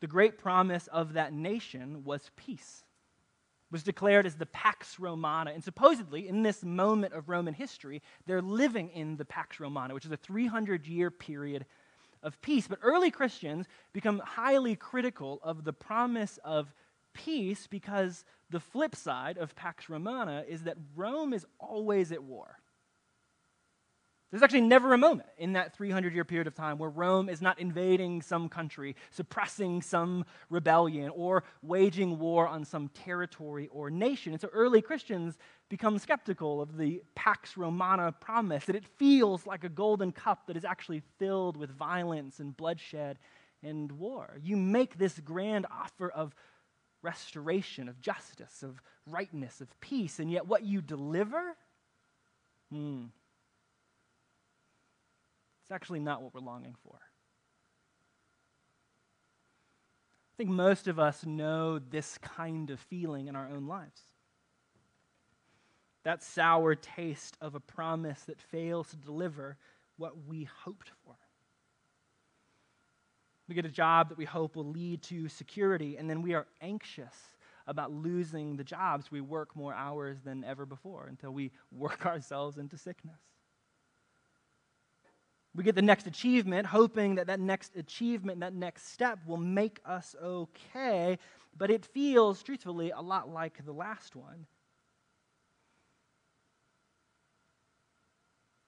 the 0.00 0.06
great 0.06 0.38
promise 0.38 0.86
of 0.88 1.14
that 1.14 1.32
nation 1.32 2.04
was 2.04 2.30
peace 2.36 2.84
was 3.70 3.82
declared 3.82 4.26
as 4.26 4.36
the 4.36 4.46
Pax 4.46 4.98
Romana. 4.98 5.50
And 5.52 5.62
supposedly, 5.62 6.28
in 6.28 6.42
this 6.42 6.62
moment 6.62 7.12
of 7.12 7.28
Roman 7.28 7.54
history, 7.54 8.02
they're 8.26 8.42
living 8.42 8.90
in 8.90 9.16
the 9.16 9.24
Pax 9.24 9.58
Romana, 9.58 9.94
which 9.94 10.06
is 10.06 10.12
a 10.12 10.16
300 10.16 10.86
year 10.86 11.10
period 11.10 11.66
of 12.22 12.40
peace. 12.40 12.68
But 12.68 12.78
early 12.82 13.10
Christians 13.10 13.66
become 13.92 14.20
highly 14.24 14.76
critical 14.76 15.40
of 15.42 15.64
the 15.64 15.72
promise 15.72 16.38
of 16.44 16.72
peace 17.12 17.66
because 17.66 18.24
the 18.50 18.60
flip 18.60 18.94
side 18.94 19.38
of 19.38 19.56
Pax 19.56 19.88
Romana 19.88 20.44
is 20.46 20.62
that 20.64 20.76
Rome 20.94 21.32
is 21.32 21.44
always 21.58 22.12
at 22.12 22.22
war. 22.22 22.58
There's 24.36 24.44
actually 24.44 24.68
never 24.68 24.92
a 24.92 24.98
moment 24.98 25.30
in 25.38 25.54
that 25.54 25.74
300 25.74 26.12
year 26.12 26.22
period 26.22 26.46
of 26.46 26.54
time 26.54 26.76
where 26.76 26.90
Rome 26.90 27.30
is 27.30 27.40
not 27.40 27.58
invading 27.58 28.20
some 28.20 28.50
country, 28.50 28.94
suppressing 29.10 29.80
some 29.80 30.26
rebellion, 30.50 31.10
or 31.14 31.42
waging 31.62 32.18
war 32.18 32.46
on 32.46 32.62
some 32.62 32.88
territory 32.88 33.70
or 33.72 33.88
nation. 33.88 34.32
And 34.32 34.40
so 34.42 34.50
early 34.52 34.82
Christians 34.82 35.38
become 35.70 35.98
skeptical 35.98 36.60
of 36.60 36.76
the 36.76 37.02
Pax 37.14 37.56
Romana 37.56 38.12
promise 38.12 38.66
that 38.66 38.76
it 38.76 38.84
feels 38.84 39.46
like 39.46 39.64
a 39.64 39.70
golden 39.70 40.12
cup 40.12 40.48
that 40.48 40.56
is 40.58 40.66
actually 40.66 41.00
filled 41.18 41.56
with 41.56 41.70
violence 41.70 42.38
and 42.38 42.54
bloodshed 42.54 43.18
and 43.62 43.90
war. 43.90 44.36
You 44.42 44.58
make 44.58 44.98
this 44.98 45.18
grand 45.18 45.64
offer 45.70 46.10
of 46.10 46.34
restoration, 47.00 47.88
of 47.88 48.02
justice, 48.02 48.62
of 48.62 48.82
rightness, 49.06 49.62
of 49.62 49.80
peace, 49.80 50.18
and 50.18 50.30
yet 50.30 50.46
what 50.46 50.62
you 50.62 50.82
deliver? 50.82 51.56
Hmm 52.70 53.06
it's 55.66 55.72
actually 55.72 55.98
not 55.98 56.22
what 56.22 56.32
we're 56.32 56.40
longing 56.40 56.76
for. 56.84 56.94
I 56.94 57.00
think 60.36 60.50
most 60.50 60.86
of 60.86 61.00
us 61.00 61.26
know 61.26 61.80
this 61.80 62.18
kind 62.18 62.70
of 62.70 62.78
feeling 62.78 63.26
in 63.26 63.34
our 63.34 63.48
own 63.48 63.66
lives. 63.66 64.00
That 66.04 66.22
sour 66.22 66.76
taste 66.76 67.36
of 67.40 67.56
a 67.56 67.60
promise 67.60 68.20
that 68.26 68.40
fails 68.40 68.90
to 68.90 68.96
deliver 68.96 69.56
what 69.96 70.12
we 70.28 70.44
hoped 70.44 70.92
for. 71.04 71.16
We 73.48 73.56
get 73.56 73.66
a 73.66 73.70
job 73.70 74.10
that 74.10 74.18
we 74.18 74.24
hope 74.24 74.54
will 74.54 74.70
lead 74.70 75.02
to 75.04 75.28
security, 75.28 75.96
and 75.96 76.08
then 76.08 76.22
we 76.22 76.34
are 76.34 76.46
anxious 76.60 77.16
about 77.66 77.90
losing 77.90 78.56
the 78.56 78.62
jobs. 78.62 79.10
We 79.10 79.20
work 79.20 79.56
more 79.56 79.74
hours 79.74 80.18
than 80.24 80.44
ever 80.44 80.64
before 80.64 81.06
until 81.08 81.32
we 81.32 81.50
work 81.72 82.06
ourselves 82.06 82.56
into 82.56 82.78
sickness. 82.78 83.18
We 85.56 85.64
get 85.64 85.74
the 85.74 85.80
next 85.80 86.06
achievement, 86.06 86.66
hoping 86.66 87.14
that 87.14 87.28
that 87.28 87.40
next 87.40 87.76
achievement, 87.76 88.40
that 88.40 88.52
next 88.52 88.92
step 88.92 89.20
will 89.26 89.38
make 89.38 89.80
us 89.86 90.14
okay, 90.22 91.18
but 91.56 91.70
it 91.70 91.86
feels, 91.86 92.42
truthfully, 92.42 92.90
a 92.90 93.00
lot 93.00 93.30
like 93.30 93.64
the 93.64 93.72
last 93.72 94.14
one. 94.14 94.46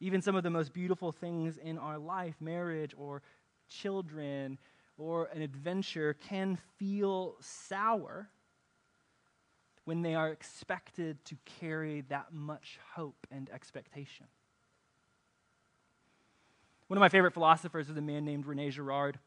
Even 0.01 0.23
some 0.23 0.35
of 0.35 0.43
the 0.43 0.51
most 0.51 0.73
beautiful 0.73 1.13
things 1.13 1.59
in 1.59 1.77
our 1.77 1.99
life, 1.99 2.37
marriage 2.41 2.95
or 2.97 3.21
children 3.69 4.59
or 4.97 5.27
an 5.35 5.43
adventure, 5.43 6.15
can 6.15 6.57
feel 6.79 7.37
sour 7.41 8.31
when 9.85 10.01
they 10.01 10.15
are 10.15 10.31
expected 10.31 11.23
to 11.27 11.37
carry 11.61 12.01
that 12.09 12.33
much 12.33 12.79
hope 12.95 13.27
and 13.31 13.51
expectation. 13.51 14.27
One 16.89 16.97
of 16.97 17.01
my 17.01 17.11
favorite 17.11 17.35
philosophers 17.35 17.91
is 17.91 17.97
a 17.99 18.01
man 18.01 18.25
named 18.25 18.47
Rene 18.47 18.71
Girard. 18.71 19.19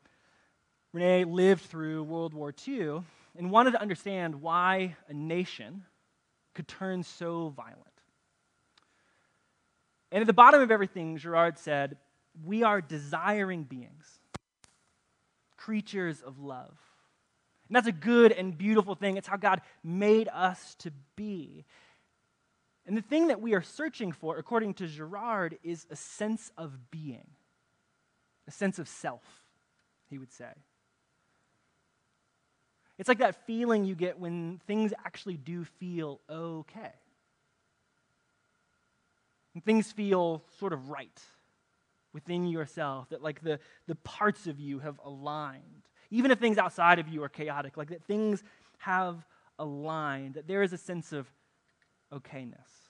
Rene 0.93 1.25
lived 1.25 1.61
through 1.61 2.03
World 2.03 2.33
War 2.33 2.51
II 2.67 3.03
and 3.37 3.51
wanted 3.51 3.71
to 3.71 3.81
understand 3.81 4.41
why 4.41 4.95
a 5.07 5.13
nation 5.13 5.85
could 6.55 6.67
turn 6.67 7.03
so 7.03 7.49
violent. 7.49 7.85
And 10.11 10.21
at 10.21 10.27
the 10.27 10.33
bottom 10.33 10.59
of 10.59 10.71
everything, 10.71 11.17
Girard 11.17 11.59
said, 11.59 11.97
We 12.43 12.63
are 12.63 12.81
desiring 12.81 13.63
beings, 13.63 14.19
creatures 15.55 16.23
of 16.23 16.39
love. 16.39 16.75
And 17.69 17.75
that's 17.75 17.87
a 17.87 17.91
good 17.91 18.31
and 18.31 18.57
beautiful 18.57 18.95
thing. 18.95 19.17
It's 19.17 19.27
how 19.27 19.37
God 19.37 19.61
made 19.83 20.27
us 20.33 20.73
to 20.79 20.91
be. 21.15 21.63
And 22.87 22.97
the 22.97 23.03
thing 23.03 23.27
that 23.27 23.39
we 23.39 23.53
are 23.53 23.61
searching 23.61 24.11
for, 24.11 24.39
according 24.39 24.73
to 24.75 24.87
Girard, 24.87 25.59
is 25.63 25.85
a 25.91 25.95
sense 25.95 26.51
of 26.57 26.89
being 26.89 27.27
a 28.51 28.53
sense 28.53 28.79
of 28.79 28.87
self, 28.89 29.23
he 30.09 30.17
would 30.17 30.33
say. 30.33 30.51
It's 32.99 33.07
like 33.07 33.19
that 33.19 33.47
feeling 33.47 33.85
you 33.85 33.95
get 33.95 34.19
when 34.19 34.59
things 34.67 34.93
actually 35.05 35.37
do 35.37 35.63
feel 35.63 36.19
okay. 36.29 36.91
And 39.53 39.63
things 39.63 39.89
feel 39.91 40.43
sort 40.59 40.73
of 40.73 40.89
right 40.89 41.19
within 42.11 42.45
yourself, 42.45 43.07
that 43.09 43.23
like 43.23 43.41
the, 43.41 43.57
the 43.87 43.95
parts 43.95 44.47
of 44.47 44.59
you 44.59 44.79
have 44.79 44.99
aligned. 45.05 45.87
Even 46.09 46.29
if 46.29 46.39
things 46.39 46.57
outside 46.57 46.99
of 46.99 47.07
you 47.07 47.23
are 47.23 47.29
chaotic, 47.29 47.77
like 47.77 47.89
that 47.89 48.03
things 48.03 48.43
have 48.79 49.25
aligned, 49.57 50.33
that 50.33 50.45
there 50.45 50.61
is 50.61 50.73
a 50.73 50.77
sense 50.77 51.13
of 51.13 51.25
okayness. 52.13 52.80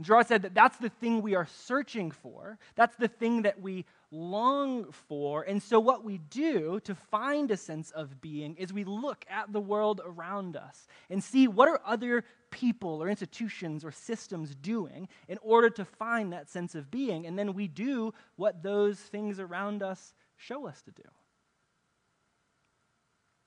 Girard 0.00 0.28
said 0.28 0.42
that 0.42 0.54
that's 0.54 0.76
the 0.76 0.88
thing 0.88 1.22
we 1.22 1.34
are 1.34 1.46
searching 1.46 2.10
for. 2.10 2.58
That's 2.76 2.94
the 2.96 3.08
thing 3.08 3.42
that 3.42 3.60
we 3.60 3.84
long 4.10 4.90
for. 4.92 5.42
And 5.42 5.62
so, 5.62 5.80
what 5.80 6.04
we 6.04 6.18
do 6.30 6.80
to 6.84 6.94
find 6.94 7.50
a 7.50 7.56
sense 7.56 7.90
of 7.90 8.20
being 8.20 8.54
is 8.56 8.72
we 8.72 8.84
look 8.84 9.24
at 9.28 9.52
the 9.52 9.60
world 9.60 10.00
around 10.04 10.56
us 10.56 10.86
and 11.10 11.22
see 11.22 11.48
what 11.48 11.68
are 11.68 11.80
other 11.84 12.24
people 12.50 13.02
or 13.02 13.08
institutions 13.08 13.84
or 13.84 13.90
systems 13.90 14.54
doing 14.54 15.08
in 15.26 15.38
order 15.42 15.68
to 15.70 15.84
find 15.84 16.32
that 16.32 16.48
sense 16.48 16.74
of 16.74 16.90
being. 16.90 17.26
And 17.26 17.38
then 17.38 17.54
we 17.54 17.66
do 17.66 18.14
what 18.36 18.62
those 18.62 18.98
things 18.98 19.40
around 19.40 19.82
us 19.82 20.14
show 20.36 20.66
us 20.66 20.80
to 20.82 20.92
do. 20.92 21.02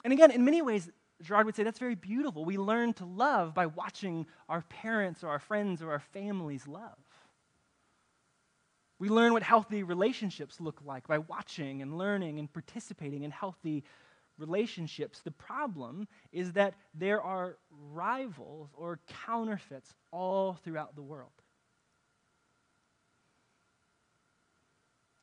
And 0.04 0.12
again, 0.12 0.32
in 0.32 0.44
many 0.44 0.62
ways, 0.62 0.90
Girard 1.22 1.46
would 1.46 1.56
say 1.56 1.64
that's 1.64 1.80
very 1.80 1.96
beautiful. 1.96 2.46
We 2.46 2.58
learn 2.58 2.94
to 2.94 3.06
love 3.06 3.54
by 3.54 3.68
watching 3.68 4.26
our 4.50 4.62
parents 4.64 5.24
or 5.24 5.30
our 5.30 5.40
friends 5.40 5.82
or 5.82 5.92
our 5.92 6.00
families 6.00 6.68
love. 6.68 6.98
We 9.00 9.10
learn 9.10 9.34
what 9.34 9.44
healthy 9.44 9.84
relationships 9.84 10.62
look 10.62 10.82
like 10.86 11.08
by 11.08 11.18
watching 11.18 11.82
and 11.82 11.98
learning 11.98 12.38
and 12.38 12.52
participating 12.52 13.24
in 13.24 13.32
healthy 13.32 13.84
relationships. 14.38 15.22
The 15.22 15.32
problem 15.32 16.08
is 16.32 16.54
that 16.54 16.76
there 16.94 17.22
are 17.22 17.58
rivals 17.92 18.70
or 18.76 19.00
counterfeits 19.26 19.94
all 20.12 20.54
throughout 20.54 20.96
the 20.96 21.02
world 21.02 21.32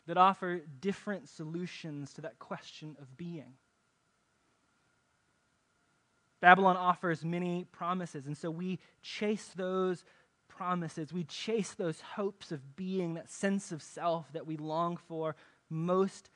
that 0.06 0.16
offer 0.16 0.62
different 0.80 1.28
solutions 1.28 2.14
to 2.14 2.22
that 2.22 2.38
question 2.38 2.96
of 3.00 3.16
being. 3.16 3.52
Babylon 6.40 6.76
offers 6.76 7.24
many 7.24 7.64
promises, 7.72 8.26
and 8.26 8.36
so 8.36 8.50
we 8.50 8.78
chase 9.02 9.50
those 9.56 10.04
promises. 10.48 11.12
We 11.12 11.24
chase 11.24 11.74
those 11.74 12.00
hopes 12.00 12.52
of 12.52 12.76
being, 12.76 13.14
that 13.14 13.30
sense 13.30 13.72
of 13.72 13.82
self 13.82 14.32
that 14.32 14.46
we 14.46 14.56
long 14.56 14.96
for 14.96 15.36
most 15.68 16.30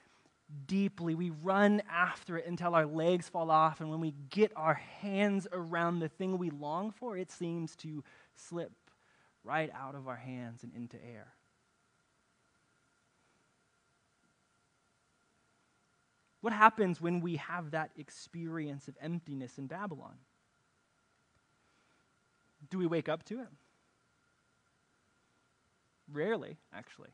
deeply. 0.67 1.15
We 1.15 1.31
run 1.31 1.83
after 1.91 2.37
it 2.37 2.47
until 2.47 2.75
our 2.75 2.87
legs 2.87 3.29
fall 3.29 3.51
off, 3.51 3.81
and 3.81 3.91
when 3.91 4.01
we 4.01 4.15
get 4.31 4.53
our 4.57 4.75
hands 4.75 5.47
around 5.53 6.01
the 6.01 6.09
thing 6.09 6.39
we 6.39 6.51
long 6.51 6.91
for, 6.91 7.17
it 7.17 7.31
seems 7.31 7.77
to 7.77 8.03
slip 8.35 8.73
right 9.45 9.71
out 9.75 9.95
of 9.95 10.09
our 10.09 10.17
hands 10.17 10.63
and 10.63 10.73
into 10.75 10.97
air. 10.97 11.33
What 16.43 16.53
happens 16.53 17.01
when 17.01 17.21
we 17.21 17.37
have 17.37 17.71
that 17.71 17.93
experience 17.97 18.89
of 18.89 18.97
emptiness 19.01 19.59
in 19.59 19.69
Babylon? 19.69 20.17
Do 22.69 22.79
we 22.79 22.87
wake 22.87 23.09
up 23.09 23.25
to 23.27 23.41
it? 23.41 23.49
Rarely, 26.13 26.59
actually. 26.75 27.11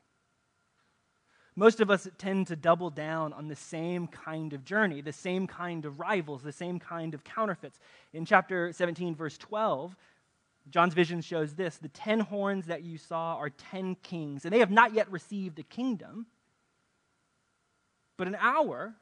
Most 1.55 1.79
of 1.79 1.91
us 1.91 2.07
tend 2.17 2.47
to 2.47 2.55
double 2.55 2.89
down 2.89 3.33
on 3.33 3.47
the 3.47 3.55
same 3.55 4.07
kind 4.07 4.53
of 4.53 4.65
journey, 4.65 5.01
the 5.01 5.13
same 5.13 5.45
kind 5.45 5.85
of 5.85 5.99
rivals, 5.99 6.41
the 6.41 6.51
same 6.51 6.79
kind 6.79 7.13
of 7.13 7.23
counterfeits. 7.23 7.79
In 8.13 8.25
chapter 8.25 8.73
17, 8.73 9.15
verse 9.15 9.37
12, 9.37 9.95
John's 10.71 10.93
vision 10.93 11.21
shows 11.21 11.53
this 11.53 11.77
The 11.77 11.89
ten 11.89 12.19
horns 12.19 12.65
that 12.65 12.83
you 12.83 12.97
saw 12.97 13.35
are 13.35 13.49
ten 13.49 13.95
kings, 13.95 14.45
and 14.45 14.53
they 14.53 14.59
have 14.59 14.71
not 14.71 14.93
yet 14.93 15.11
received 15.11 15.59
a 15.59 15.63
kingdom, 15.63 16.25
but 18.17 18.27
an 18.27 18.37
hour 18.39 18.95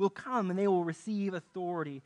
will 0.00 0.10
come 0.10 0.50
and 0.50 0.58
they 0.58 0.66
will 0.66 0.84
receive 0.84 1.34
authority 1.34 2.02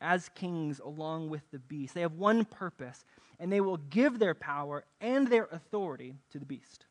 as 0.00 0.30
kings 0.34 0.80
along 0.80 1.28
with 1.28 1.42
the 1.50 1.58
beast. 1.58 1.94
They 1.94 2.00
have 2.00 2.14
one 2.14 2.44
purpose, 2.44 3.04
and 3.38 3.52
they 3.52 3.60
will 3.60 3.76
give 3.76 4.18
their 4.18 4.34
power 4.34 4.84
and 5.00 5.28
their 5.28 5.48
authority 5.52 6.14
to 6.30 6.38
the 6.38 6.46
beast. 6.46 6.86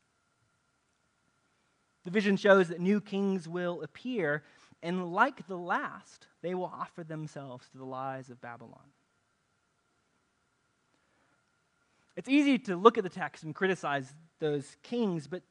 The 2.03 2.11
vision 2.11 2.37
shows 2.37 2.69
that 2.69 2.79
new 2.79 3.01
kings 3.01 3.47
will 3.47 3.81
appear, 3.81 4.43
and 4.81 5.13
like 5.13 5.47
the 5.47 5.57
last, 5.57 6.27
they 6.41 6.55
will 6.55 6.71
offer 6.73 7.03
themselves 7.03 7.67
to 7.69 7.77
the 7.77 7.85
lies 7.85 8.29
of 8.29 8.41
Babylon. 8.41 8.91
It's 12.15 12.29
easy 12.29 12.57
to 12.59 12.75
look 12.75 12.97
at 12.97 13.03
the 13.03 13.09
text 13.09 13.43
and 13.43 13.53
criticize 13.53 14.13
those 14.39 14.75
kings, 14.83 15.27
but 15.27 15.43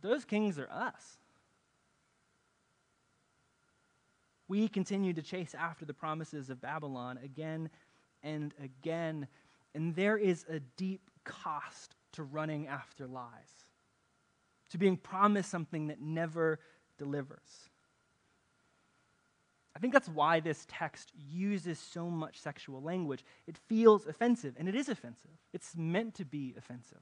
those 0.00 0.24
kings 0.24 0.58
are 0.58 0.68
us. 0.70 1.18
We 4.52 4.68
continue 4.68 5.14
to 5.14 5.22
chase 5.22 5.54
after 5.58 5.86
the 5.86 5.94
promises 5.94 6.50
of 6.50 6.60
Babylon 6.60 7.18
again 7.24 7.70
and 8.22 8.52
again. 8.62 9.26
And 9.74 9.96
there 9.96 10.18
is 10.18 10.44
a 10.46 10.60
deep 10.76 11.10
cost 11.24 11.96
to 12.12 12.22
running 12.22 12.66
after 12.66 13.06
lies, 13.06 13.64
to 14.68 14.76
being 14.76 14.98
promised 14.98 15.50
something 15.50 15.86
that 15.86 16.02
never 16.02 16.58
delivers. 16.98 17.70
I 19.74 19.78
think 19.78 19.94
that's 19.94 20.10
why 20.10 20.40
this 20.40 20.66
text 20.68 21.12
uses 21.16 21.78
so 21.78 22.10
much 22.10 22.38
sexual 22.38 22.82
language. 22.82 23.24
It 23.46 23.56
feels 23.70 24.06
offensive, 24.06 24.56
and 24.58 24.68
it 24.68 24.74
is 24.74 24.90
offensive. 24.90 25.30
It's 25.54 25.74
meant 25.74 26.14
to 26.16 26.26
be 26.26 26.54
offensive. 26.58 27.00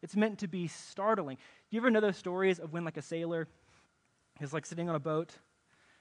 It's 0.00 0.16
meant 0.16 0.38
to 0.38 0.48
be 0.48 0.66
startling. 0.66 1.36
Do 1.36 1.76
you 1.76 1.80
ever 1.82 1.90
know 1.90 2.00
those 2.00 2.16
stories 2.16 2.58
of 2.58 2.72
when, 2.72 2.86
like, 2.86 2.96
a 2.96 3.02
sailor 3.02 3.48
is 4.40 4.54
like 4.54 4.64
sitting 4.64 4.88
on 4.88 4.94
a 4.94 4.98
boat 4.98 5.34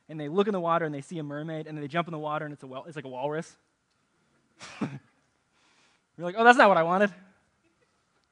and 0.10 0.20
they 0.20 0.28
look 0.28 0.48
in 0.48 0.54
the 0.54 0.60
water 0.60 0.86
and 0.86 0.94
they 0.94 1.02
see 1.02 1.20
a 1.20 1.24
mermaid, 1.24 1.68
and 1.68 1.78
then 1.78 1.82
they 1.82 1.88
jump 1.88 2.08
in 2.08 2.12
the 2.12 2.20
water 2.20 2.44
and 2.46 2.54
it's, 2.54 2.64
a 2.64 2.68
well, 2.68 2.84
it's 2.88 2.96
like 2.96 3.06
a 3.06 3.10
walrus. 3.10 3.56
You're 4.82 4.90
like, 6.18 6.36
oh, 6.38 6.44
that's 6.44 6.58
not 6.58 6.68
what 6.68 6.78
I 6.78 6.84
wanted. 6.84 7.14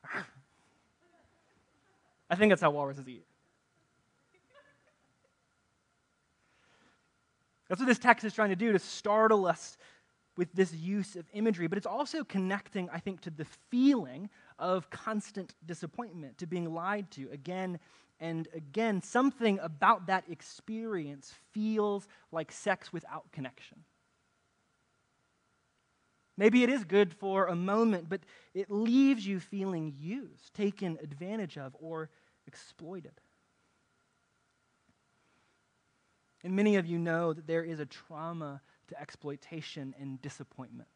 I 2.30 2.36
think 2.36 2.52
that's 2.52 2.62
how 2.62 2.72
walruses 2.72 3.08
eat. 3.08 3.24
That's 7.70 7.80
what 7.80 7.88
this 7.88 8.00
text 8.00 8.26
is 8.26 8.34
trying 8.34 8.50
to 8.50 8.56
do 8.56 8.72
to 8.72 8.80
startle 8.80 9.46
us 9.46 9.78
with 10.38 10.52
this 10.54 10.74
use 10.74 11.16
of 11.16 11.26
imagery, 11.34 11.68
but 11.68 11.78
it's 11.78 11.88
also 11.88 12.24
connecting, 12.24 12.90
I 12.92 13.00
think, 13.00 13.22
to 13.22 13.30
the 13.30 13.46
feeling 13.70 14.30
of 14.60 14.90
constant 14.90 15.54
disappointment, 15.66 16.38
to 16.38 16.46
being 16.46 16.74
lied 16.74 17.10
to 17.12 17.28
again 17.32 17.80
and 18.20 18.48
again, 18.54 19.02
something 19.02 19.60
about 19.60 20.08
that 20.08 20.24
experience 20.30 21.34
feels 21.52 22.08
like 22.32 22.52
sex 22.52 22.92
without 22.92 23.32
connection. 23.32 23.84
Maybe 26.36 26.64
it 26.64 26.70
is 26.70 26.84
good 26.84 27.14
for 27.14 27.48
a 27.48 27.56
moment, 27.56 28.10
but 28.10 28.22
it 28.54 28.70
leaves 28.70 29.26
you 29.26 29.40
feeling 29.40 29.96
used, 30.00 30.54
taken 30.54 30.98
advantage 31.02 31.58
of, 31.58 31.76
or 31.80 32.10
exploited. 32.46 33.20
And 36.44 36.56
many 36.56 36.76
of 36.76 36.86
you 36.86 37.00
know 37.00 37.34
that 37.34 37.48
there 37.48 37.64
is 37.64 37.80
a 37.80 37.86
trauma 37.86 38.62
to 38.88 39.02
exploitation 39.02 39.96
and 40.00 40.22
disappointment 40.22 40.90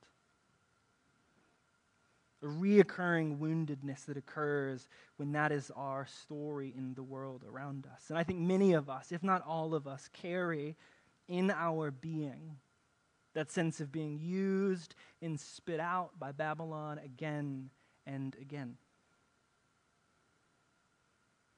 a 2.44 2.48
reoccurring 2.48 3.38
woundedness 3.38 4.06
that 4.06 4.18
occurs 4.18 4.88
when 5.18 5.32
that 5.34 5.52
is 5.52 5.72
our 5.76 6.08
story 6.08 6.74
in 6.76 6.94
the 6.96 7.04
world 7.04 7.44
around 7.48 7.88
us. 7.94 8.06
And 8.10 8.18
I 8.18 8.24
think 8.24 8.40
many 8.40 8.74
of 8.74 8.90
us, 8.90 9.12
if 9.12 9.24
not 9.24 9.46
all 9.46 9.76
of 9.76 9.88
us, 9.88 10.10
carry 10.14 10.76
in 11.28 11.52
our 11.52 11.92
being 11.92 12.58
that 13.34 13.52
sense 13.52 13.80
of 13.80 13.92
being 13.92 14.20
used 14.20 14.96
and 15.22 15.40
spit 15.40 15.80
out 15.80 16.12
by 16.20 16.32
Babylon 16.32 17.00
again 17.04 17.70
and 18.06 18.36
again. 18.42 18.76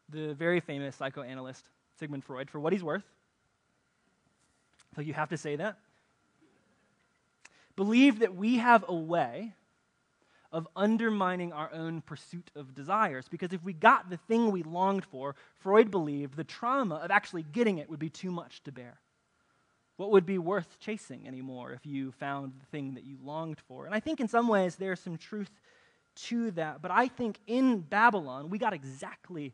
The 0.10 0.34
very 0.34 0.60
famous 0.60 0.96
psychoanalyst 0.96 1.66
Sigmund 2.00 2.24
Freud, 2.24 2.50
for 2.50 2.60
what 2.60 2.74
he's 2.74 2.84
worth, 2.84 3.04
so 4.96 5.02
you 5.02 5.14
have 5.14 5.30
to 5.30 5.38
say 5.38 5.56
that, 5.56 5.78
believed 7.76 8.20
that 8.20 8.36
we 8.36 8.58
have 8.58 8.86
a 8.88 8.94
way 8.94 9.54
of 10.54 10.68
undermining 10.76 11.52
our 11.52 11.70
own 11.74 12.02
pursuit 12.02 12.52
of 12.56 12.76
desires. 12.76 13.26
Because 13.28 13.52
if 13.52 13.64
we 13.64 13.74
got 13.74 14.10
the 14.10 14.18
thing 14.18 14.52
we 14.52 14.62
longed 14.62 15.04
for, 15.04 15.36
Freud 15.58 15.90
believed 15.90 16.36
the 16.36 16.44
trauma 16.44 16.96
of 16.96 17.10
actually 17.10 17.44
getting 17.44 17.80
it 17.80 17.90
would 17.90 18.00
be 18.00 18.10
too 18.10 18.32
much 18.32 18.64
to 18.64 18.72
bear. 18.72 19.00
What 19.98 20.12
would 20.12 20.26
be 20.26 20.38
worth 20.38 20.80
chasing 20.80 21.28
anymore 21.28 21.72
if 21.74 21.86
you 21.86 22.12
found 22.14 22.54
the 22.60 22.66
thing 22.68 22.94
that 22.94 23.04
you 23.04 23.18
longed 23.22 23.60
for? 23.68 23.86
And 23.86 23.96
I 23.96 24.00
think 24.00 24.20
in 24.20 24.28
some 24.28 24.48
ways 24.48 24.76
there's 24.76 25.00
some 25.00 25.18
truth 25.18 25.52
to 26.28 26.52
that. 26.52 26.82
But 26.82 26.92
I 26.92 27.08
think 27.08 27.40
in 27.48 27.80
Babylon, 27.80 28.50
we 28.50 28.60
got 28.60 28.74
exactly 28.74 29.54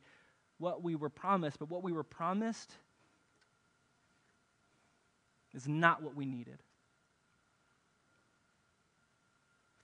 what 0.58 0.84
we 0.84 0.96
were 0.96 1.10
promised, 1.10 1.60
but 1.60 1.70
what 1.70 1.84
we 1.84 1.94
were 1.94 2.04
promised 2.04 2.74
is 5.54 5.68
not 5.68 6.04
what 6.04 6.16
we 6.16 6.26
needed. 6.26 6.60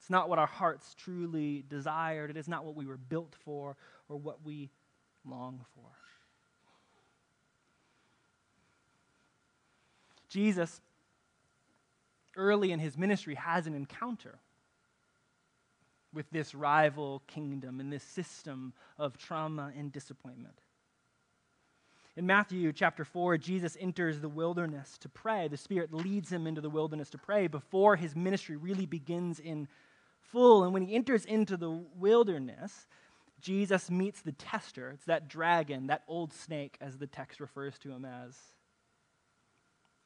It's 0.06 0.10
not 0.12 0.28
what 0.28 0.38
our 0.38 0.46
hearts 0.46 0.94
truly 0.94 1.64
desired. 1.68 2.30
It 2.30 2.36
is 2.36 2.46
not 2.46 2.64
what 2.64 2.76
we 2.76 2.86
were 2.86 2.96
built 2.96 3.34
for 3.44 3.76
or 4.08 4.16
what 4.16 4.38
we 4.44 4.70
long 5.28 5.64
for. 5.74 5.90
Jesus, 10.28 10.80
early 12.36 12.70
in 12.70 12.78
his 12.78 12.96
ministry, 12.96 13.34
has 13.34 13.66
an 13.66 13.74
encounter 13.74 14.38
with 16.14 16.30
this 16.30 16.54
rival 16.54 17.20
kingdom 17.26 17.80
and 17.80 17.92
this 17.92 18.04
system 18.04 18.74
of 19.00 19.18
trauma 19.18 19.72
and 19.76 19.92
disappointment. 19.92 20.60
In 22.16 22.26
Matthew 22.26 22.72
chapter 22.72 23.04
4, 23.04 23.38
Jesus 23.38 23.76
enters 23.80 24.20
the 24.20 24.28
wilderness 24.28 24.98
to 24.98 25.08
pray. 25.08 25.48
The 25.48 25.56
Spirit 25.56 25.92
leads 25.92 26.30
him 26.30 26.46
into 26.46 26.60
the 26.60 26.70
wilderness 26.70 27.10
to 27.10 27.18
pray 27.18 27.48
before 27.48 27.96
his 27.96 28.14
ministry 28.14 28.54
really 28.54 28.86
begins 28.86 29.40
in 29.40 29.66
full. 30.30 30.64
And 30.64 30.72
when 30.72 30.82
he 30.82 30.94
enters 30.94 31.24
into 31.24 31.56
the 31.56 31.70
wilderness, 31.70 32.86
Jesus 33.40 33.90
meets 33.90 34.22
the 34.22 34.32
tester. 34.32 34.90
It's 34.90 35.04
that 35.04 35.28
dragon, 35.28 35.88
that 35.88 36.02
old 36.08 36.32
snake, 36.32 36.76
as 36.80 36.98
the 36.98 37.06
text 37.06 37.40
refers 37.40 37.78
to 37.80 37.90
him 37.90 38.04
as. 38.04 38.34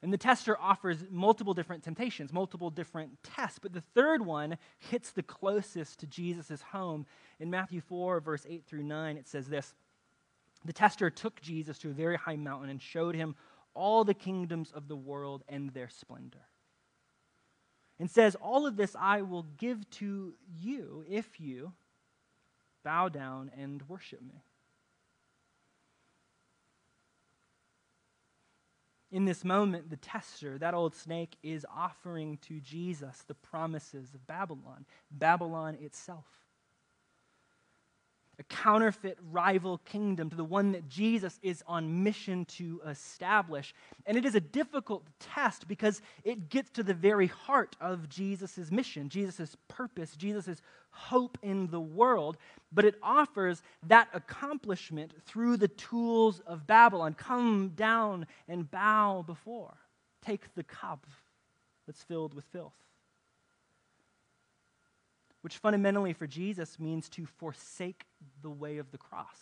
And 0.03 0.13
the 0.13 0.19
tester 0.19 0.59
offers 0.59 1.05
multiple 1.11 1.53
different 1.53 1.83
temptations, 1.83 2.33
multiple 2.33 2.71
different 2.71 3.23
tests. 3.23 3.59
But 3.59 3.75
the 3.75 3.83
third 3.95 4.25
one 4.25 4.57
hits 4.79 5.11
the 5.11 5.23
closest 5.23 6.01
to 6.01 6.07
Jesus' 6.07 6.63
home. 6.63 7.07
In 7.39 7.51
Matthew 7.51 7.83
4, 7.83 8.21
verse 8.21 8.47
8 8.49 8.65
through 8.65 8.85
9, 8.85 9.17
it 9.19 9.29
says 9.29 9.49
this 9.49 9.75
the 10.65 10.73
tester 10.73 11.11
took 11.11 11.41
Jesus 11.41 11.79
to 11.79 11.91
a 11.91 11.95
very 11.95 12.17
high 12.17 12.37
mountain 12.37 12.71
and 12.71 12.81
showed 12.81 13.15
him 13.15 13.35
all 13.75 14.05
the 14.05 14.15
kingdoms 14.15 14.73
of 14.73 14.89
the 14.89 14.97
world 14.97 15.43
and 15.49 15.71
their 15.71 15.89
splendor. 15.89 16.47
And 18.01 18.11
says, 18.11 18.35
All 18.41 18.67
of 18.67 18.77
this 18.77 18.97
I 18.99 19.21
will 19.21 19.45
give 19.59 19.89
to 19.91 20.33
you 20.59 21.05
if 21.09 21.39
you 21.39 21.73
bow 22.83 23.11
down 23.11 23.51
and 23.57 23.87
worship 23.89 24.23
me. 24.23 24.43
In 29.13 29.27
this 29.27 29.45
moment, 29.45 29.91
the 29.91 29.97
tester, 29.97 30.57
that 30.59 30.73
old 30.73 30.95
snake, 30.95 31.37
is 31.43 31.67
offering 31.77 32.39
to 32.49 32.61
Jesus 32.61 33.25
the 33.27 33.35
promises 33.35 34.15
of 34.15 34.27
Babylon, 34.27 34.87
Babylon 35.11 35.77
itself 35.81 36.25
a 38.41 38.45
counterfeit 38.45 39.19
rival 39.31 39.79
kingdom 39.85 40.31
to 40.31 40.37
the 40.37 40.43
one 40.43 40.73
that 40.73 40.89
Jesus 40.89 41.39
is 41.43 41.63
on 41.67 42.03
mission 42.03 42.47
to 42.47 42.81
establish. 42.89 43.75
And 44.07 44.17
it 44.17 44.25
is 44.25 44.35
a 44.35 44.41
difficult 44.41 45.05
test 45.21 45.69
because 45.69 46.01
it 46.25 46.49
gets 46.49 46.71
to 46.71 46.83
the 46.83 46.95
very 46.95 47.27
heart 47.27 47.77
of 47.83 48.09
Jesus' 48.09 48.71
mission, 48.71 49.11
Jesus' 49.11 49.57
purpose, 49.69 50.17
Jesus' 50.17 50.63
hope 50.91 51.39
in 51.43 51.69
the 51.69 51.81
world. 51.81 52.39
But 52.73 52.87
it 52.87 52.95
offers 53.03 53.63
that 53.87 54.09
accomplishment 54.15 55.13
through 55.27 55.59
the 55.59 55.69
tools 55.69 56.41
of 56.47 56.67
Babylon. 56.67 57.13
Come 57.13 57.73
down 57.77 58.27
and 58.49 58.71
bow 58.71 59.23
before. 59.27 59.77
Take 60.25 60.55
the 60.55 60.65
cup 60.65 61.07
that's 61.87 62.03
filled 62.03 62.33
with 62.33 62.47
filth 62.47 62.73
which 65.43 65.59
fundamentally 65.59 66.13
for 66.13 66.27
Jesus 66.27 66.79
means 66.79 67.09
to 67.11 67.27
forsake 67.27 68.05
the 68.43 68.51
way 68.51 68.79
of 68.79 68.91
the 68.91 68.99
cross, 68.99 69.39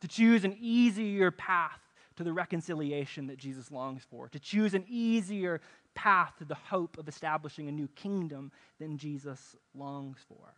to 0.00 0.08
choose 0.08 0.44
an 0.44 0.56
easier 0.60 1.30
path 1.30 1.80
to 2.16 2.24
the 2.24 2.32
reconciliation 2.32 3.28
that 3.28 3.38
Jesus 3.38 3.70
longs 3.70 4.02
for, 4.10 4.28
to 4.28 4.38
choose 4.38 4.74
an 4.74 4.84
easier 4.88 5.60
path 5.94 6.34
to 6.38 6.44
the 6.44 6.54
hope 6.54 6.98
of 6.98 7.08
establishing 7.08 7.68
a 7.68 7.72
new 7.72 7.88
kingdom 7.88 8.50
than 8.78 8.98
Jesus 8.98 9.56
longs 9.74 10.18
for. 10.28 10.54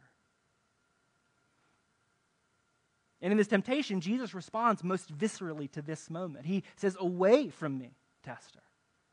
And 3.23 3.33
in 3.33 3.37
this 3.37 3.49
temptation, 3.49 4.01
Jesus 4.01 4.33
responds 4.33 4.83
most 4.83 5.17
viscerally 5.17 5.71
to 5.73 5.83
this 5.83 6.09
moment. 6.09 6.47
He 6.47 6.65
says, 6.77 6.97
Away 6.99 7.51
from 7.51 7.79
me, 7.79 7.97
tester, 8.25 8.63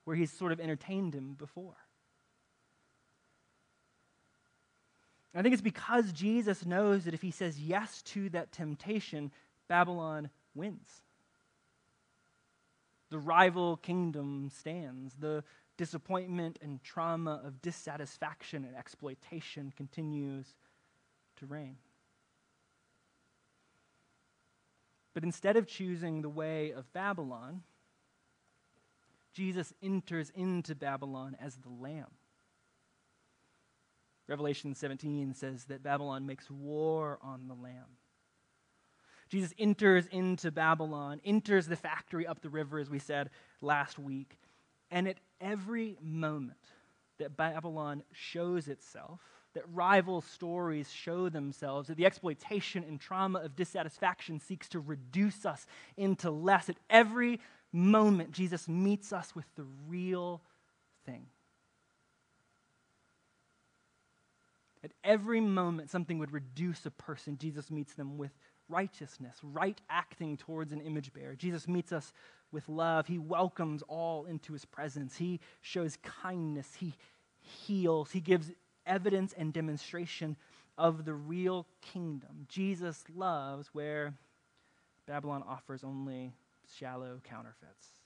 where 0.05 0.15
he's 0.15 0.31
sort 0.31 0.53
of 0.53 0.59
entertained 0.59 1.13
him 1.13 1.33
before. 1.33 1.75
I 5.35 5.41
think 5.41 5.53
it's 5.53 5.61
because 5.61 6.11
Jesus 6.11 6.65
knows 6.65 7.05
that 7.05 7.13
if 7.13 7.21
he 7.21 7.31
says 7.31 7.59
yes 7.59 8.01
to 8.03 8.29
that 8.29 8.51
temptation, 8.51 9.31
Babylon 9.67 10.29
wins. 10.55 11.01
The 13.09 13.19
rival 13.19 13.77
kingdom 13.77 14.49
stands. 14.57 15.15
The 15.19 15.43
disappointment 15.77 16.57
and 16.61 16.81
trauma 16.83 17.41
of 17.45 17.61
dissatisfaction 17.61 18.65
and 18.65 18.75
exploitation 18.75 19.71
continues 19.77 20.55
to 21.37 21.45
reign. 21.45 21.77
But 25.13 25.23
instead 25.23 25.55
of 25.55 25.67
choosing 25.67 26.21
the 26.21 26.29
way 26.29 26.71
of 26.71 26.91
Babylon, 26.93 27.63
Jesus 29.33 29.73
enters 29.81 30.31
into 30.35 30.75
Babylon 30.75 31.37
as 31.39 31.57
the 31.57 31.69
lamb. 31.69 32.11
Revelation 34.27 34.75
17 34.75 35.33
says 35.33 35.65
that 35.65 35.83
Babylon 35.83 36.25
makes 36.25 36.49
war 36.51 37.17
on 37.21 37.47
the 37.47 37.53
Lamb. 37.53 37.97
Jesus 39.29 39.53
enters 39.57 40.07
into 40.07 40.51
Babylon, 40.51 41.19
enters 41.25 41.67
the 41.67 41.75
factory 41.75 42.25
up 42.25 42.41
the 42.41 42.49
river, 42.49 42.79
as 42.79 42.89
we 42.89 42.99
said 42.99 43.29
last 43.61 43.99
week. 43.99 44.37
And 44.89 45.07
at 45.07 45.17
every 45.41 45.97
moment 46.01 46.57
that 47.19 47.35
Babylon 47.35 48.03
shows 48.13 48.67
itself, 48.67 49.19
that 49.53 49.63
rival 49.73 50.21
stories 50.21 50.91
show 50.91 51.29
themselves, 51.29 51.87
that 51.87 51.97
the 51.97 52.05
exploitation 52.05 52.83
and 52.83 52.99
trauma 52.99 53.39
of 53.39 53.55
dissatisfaction 53.55 54.39
seeks 54.39 54.69
to 54.69 54.79
reduce 54.79 55.45
us 55.45 55.65
into 55.97 56.29
less, 56.29 56.69
at 56.69 56.77
every 56.89 57.39
moment, 57.73 58.31
Jesus 58.31 58.67
meets 58.67 59.11
us 59.11 59.35
with 59.35 59.45
the 59.55 59.65
real 59.87 60.41
thing. 61.05 61.25
At 64.87 64.93
every 65.03 65.41
moment, 65.41 65.89
something 65.89 66.17
would 66.19 66.31
reduce 66.31 66.85
a 66.85 66.91
person. 66.91 67.37
Jesus 67.37 67.69
meets 67.69 67.93
them 67.93 68.17
with 68.17 68.31
righteousness, 68.69 69.35
right 69.43 69.77
acting 69.89 70.37
towards 70.37 70.71
an 70.71 70.79
image 70.79 71.11
bearer. 71.11 71.35
Jesus 71.35 71.67
meets 71.67 71.91
us 71.91 72.13
with 72.53 72.69
love. 72.69 73.05
He 73.05 73.17
welcomes 73.17 73.83
all 73.89 74.23
into 74.25 74.53
his 74.53 74.63
presence. 74.63 75.17
He 75.17 75.41
shows 75.59 75.97
kindness. 76.03 76.73
He 76.79 76.93
heals. 77.41 78.11
He 78.11 78.21
gives 78.21 78.51
evidence 78.85 79.33
and 79.37 79.51
demonstration 79.51 80.37
of 80.77 81.03
the 81.03 81.13
real 81.13 81.67
kingdom. 81.81 82.45
Jesus 82.47 83.03
loves 83.13 83.67
where 83.73 84.13
Babylon 85.05 85.43
offers 85.45 85.83
only 85.83 86.33
shallow 86.77 87.19
counterfeits. 87.25 87.96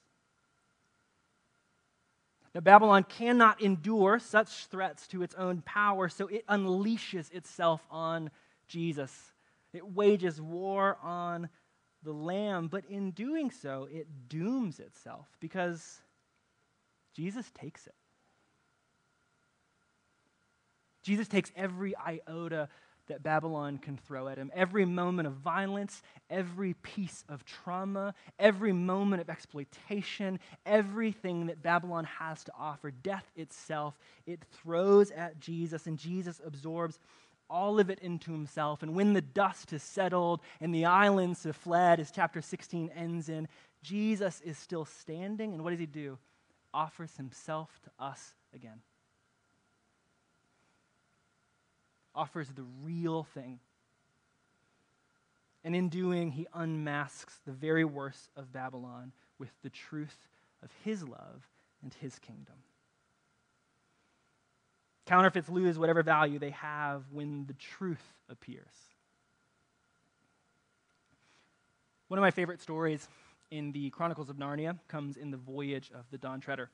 Now, 2.53 2.61
Babylon 2.61 3.05
cannot 3.07 3.61
endure 3.61 4.19
such 4.19 4.65
threats 4.65 5.07
to 5.07 5.23
its 5.23 5.35
own 5.35 5.61
power, 5.61 6.09
so 6.09 6.27
it 6.27 6.45
unleashes 6.47 7.31
itself 7.31 7.81
on 7.89 8.29
Jesus. 8.67 9.33
It 9.73 9.87
wages 9.93 10.41
war 10.41 10.97
on 11.01 11.49
the 12.03 12.11
Lamb, 12.11 12.67
but 12.67 12.83
in 12.85 13.11
doing 13.11 13.51
so, 13.51 13.87
it 13.89 14.07
dooms 14.27 14.79
itself 14.79 15.27
because 15.39 16.01
Jesus 17.15 17.49
takes 17.51 17.87
it. 17.87 17.95
Jesus 21.03 21.27
takes 21.27 21.51
every 21.55 21.95
iota 21.95 22.69
that 23.11 23.23
Babylon 23.23 23.77
can 23.77 23.97
throw 23.97 24.29
at 24.29 24.37
him. 24.37 24.51
Every 24.55 24.85
moment 24.85 25.27
of 25.27 25.33
violence, 25.33 26.01
every 26.29 26.73
piece 26.75 27.25
of 27.27 27.43
trauma, 27.43 28.13
every 28.39 28.71
moment 28.71 29.21
of 29.21 29.29
exploitation, 29.29 30.39
everything 30.65 31.47
that 31.47 31.61
Babylon 31.61 32.05
has 32.05 32.43
to 32.45 32.53
offer, 32.57 32.89
death 32.89 33.29
itself, 33.35 33.97
it 34.25 34.39
throws 34.63 35.11
at 35.11 35.41
Jesus, 35.41 35.87
and 35.87 35.97
Jesus 35.97 36.39
absorbs 36.45 36.99
all 37.49 37.81
of 37.81 37.89
it 37.89 37.99
into 37.99 38.31
himself. 38.31 38.81
And 38.81 38.95
when 38.95 39.11
the 39.11 39.21
dust 39.21 39.71
has 39.71 39.83
settled 39.83 40.39
and 40.61 40.73
the 40.73 40.85
islands 40.85 41.43
have 41.43 41.57
fled, 41.57 41.99
as 41.99 42.11
chapter 42.11 42.41
16 42.41 42.91
ends 42.95 43.27
in, 43.27 43.49
Jesus 43.83 44.39
is 44.39 44.57
still 44.57 44.85
standing, 44.85 45.53
and 45.53 45.63
what 45.63 45.71
does 45.71 45.79
he 45.79 45.85
do? 45.85 46.17
Offers 46.73 47.17
himself 47.17 47.81
to 47.83 47.91
us 47.99 48.35
again 48.55 48.81
offers 52.15 52.47
the 52.49 52.65
real 52.83 53.23
thing. 53.23 53.59
And 55.63 55.75
in 55.75 55.89
doing, 55.89 56.31
he 56.31 56.47
unmasks 56.53 57.39
the 57.45 57.51
very 57.51 57.85
worst 57.85 58.31
of 58.35 58.51
Babylon 58.51 59.11
with 59.37 59.51
the 59.61 59.69
truth 59.69 60.27
of 60.63 60.69
his 60.83 61.03
love 61.03 61.47
and 61.83 61.93
his 62.01 62.17
kingdom. 62.19 62.55
Counterfeits 65.05 65.49
lose 65.49 65.77
whatever 65.77 66.03
value 66.03 66.39
they 66.39 66.51
have 66.51 67.03
when 67.11 67.45
the 67.45 67.53
truth 67.53 68.03
appears. 68.29 68.65
One 72.07 72.17
of 72.17 72.21
my 72.21 72.31
favorite 72.31 72.61
stories 72.61 73.07
in 73.51 73.71
the 73.71 73.89
Chronicles 73.89 74.29
of 74.29 74.37
Narnia 74.37 74.77
comes 74.87 75.17
in 75.17 75.31
the 75.31 75.37
Voyage 75.37 75.91
of 75.93 76.05
the 76.11 76.17
Dawn 76.17 76.39
Treader. 76.39 76.69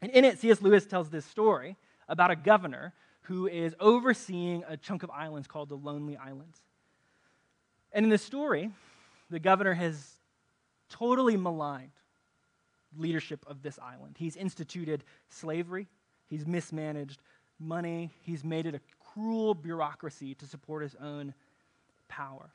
And 0.00 0.10
in 0.10 0.24
it, 0.24 0.38
C.S. 0.38 0.60
Lewis 0.60 0.86
tells 0.86 1.08
this 1.08 1.24
story 1.24 1.76
about 2.08 2.30
a 2.30 2.36
governor 2.36 2.92
who 3.24 3.46
is 3.46 3.74
overseeing 3.80 4.64
a 4.68 4.76
chunk 4.76 5.02
of 5.02 5.10
islands 5.10 5.46
called 5.46 5.68
the 5.68 5.76
Lonely 5.76 6.16
Islands. 6.16 6.58
And 7.92 8.04
in 8.04 8.10
the 8.10 8.18
story, 8.18 8.70
the 9.30 9.38
governor 9.38 9.74
has 9.74 10.14
totally 10.88 11.36
maligned 11.36 11.90
leadership 12.96 13.44
of 13.46 13.62
this 13.62 13.78
island. 13.78 14.16
He's 14.18 14.36
instituted 14.36 15.04
slavery, 15.28 15.88
he's 16.28 16.46
mismanaged 16.46 17.20
money. 17.58 18.10
He's 18.22 18.44
made 18.44 18.66
it 18.66 18.74
a 18.74 18.80
cruel 19.12 19.54
bureaucracy 19.54 20.34
to 20.36 20.46
support 20.46 20.82
his 20.82 20.96
own 21.00 21.34
power. 22.08 22.50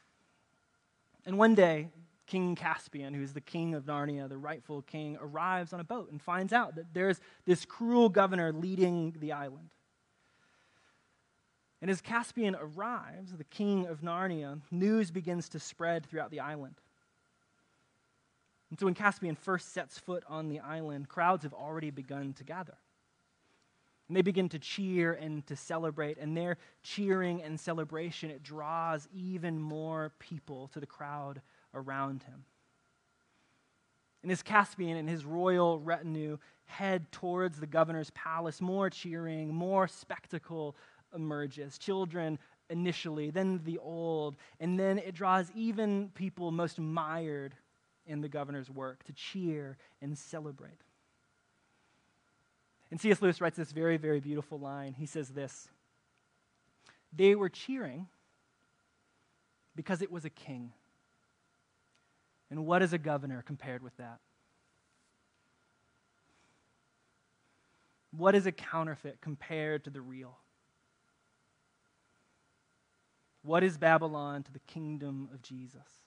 And 1.26 1.38
one 1.38 1.56
day, 1.56 1.90
King 2.28 2.56
Caspian, 2.56 3.14
who's 3.14 3.34
the 3.34 3.42
king 3.42 3.74
of 3.74 3.86
Narnia, 3.86 4.30
the 4.30 4.38
rightful 4.38 4.84
king, 4.84 5.18
arrives 5.20 5.74
on 5.74 5.80
a 5.80 5.84
boat 5.84 6.12
and 6.12 6.22
finds 6.22 6.54
out 6.54 6.76
that 6.76 6.94
there's 6.94 7.20
this 7.46 7.66
cruel 7.66 8.10
governor 8.10 8.54
leading 8.54 9.16
the 9.20 9.32
island. 9.32 9.70
And 11.82 11.90
as 11.90 12.02
Caspian 12.02 12.58
arrives, 12.60 13.32
the 13.38 13.46
king 13.46 13.86
of 13.88 14.02
Narnia, 14.02 14.60
news 14.70 15.12
begins 15.12 15.48
to 15.50 15.60
spread 15.60 16.06
throughout 16.06 16.32
the 16.32 16.42
island. 16.42 16.76
And 18.70 18.80
so 18.80 18.86
when 18.86 18.96
Caspian 18.96 19.36
first 19.36 19.74
sets 19.74 19.98
foot 19.98 20.24
on 20.28 20.50
the 20.50 20.60
island, 20.60 21.08
crowds 21.08 21.44
have 21.44 21.54
already 21.54 21.90
begun 21.90 22.34
to 22.34 22.44
gather. 22.44 22.76
And 24.08 24.18
they 24.18 24.22
begin 24.22 24.50
to 24.50 24.60
cheer 24.60 25.14
and 25.14 25.46
to 25.48 25.56
celebrate, 25.56 26.18
and 26.18 26.36
their 26.36 26.58
cheering 26.84 27.42
and 27.42 27.60
celebration, 27.60 28.30
it 28.32 28.44
draws 28.44 29.08
even 29.14 29.60
more 29.60 30.12
people 30.20 30.68
to 30.70 30.80
the 30.80 30.88
crowd 30.88 31.42
around 31.74 32.24
him. 32.24 32.44
And 34.22 34.32
as 34.32 34.44
Caspian 34.44 34.98
and 34.98 35.08
his 35.08 35.24
royal 35.24 35.80
retinue 35.80 36.40
head 36.66 37.12
towards 37.12 37.60
the 37.60 37.68
governor's 37.68 38.10
palace, 38.12 38.60
more 38.60 38.90
cheering, 38.90 39.54
more 39.54 39.88
spectacle 39.88 40.76
emerges. 41.14 41.78
Children 41.78 42.40
initially, 42.70 43.32
then 43.32 43.62
the 43.64 43.78
old, 43.80 44.36
and 44.60 44.80
then 44.80 45.00
it 45.00 45.16
draws 45.16 45.52
even 45.56 46.10
people 46.14 46.52
most 46.52 46.80
mired 46.80 47.56
in 48.06 48.22
the 48.22 48.30
governor's 48.30 48.70
work 48.70 49.04
to 49.04 49.14
cheer 49.14 49.78
and 50.02 50.18
celebrate. 50.18 50.82
And 52.92 53.00
C.S. 53.00 53.22
Lewis 53.22 53.40
writes 53.40 53.58
this 53.58 53.72
very, 53.72 53.98
very 53.98 54.20
beautiful 54.20 54.60
line. 54.60 54.94
He 54.94 55.06
says 55.06 55.30
this 55.30 55.70
They 57.14 57.36
were 57.36 57.50
cheering 57.50 58.08
because 59.76 60.02
it 60.02 60.12
was 60.12 60.26
a 60.26 60.30
king. 60.30 60.74
And 62.52 62.66
what 62.66 62.82
is 62.82 62.94
a 62.94 62.98
governor 62.98 63.44
compared 63.46 63.84
with 63.84 63.96
that? 63.98 64.20
What 68.12 68.34
is 68.34 68.48
a 68.48 68.52
counterfeit 68.52 69.20
compared 69.22 69.84
to 69.84 69.92
the 69.92 70.02
real? 70.02 70.38
What 73.50 73.64
is 73.64 73.80
Babylon 73.80 74.44
to 74.44 74.54
the 74.54 74.60
kingdom 74.60 75.28
of 75.34 75.42
Jesus? 75.42 76.04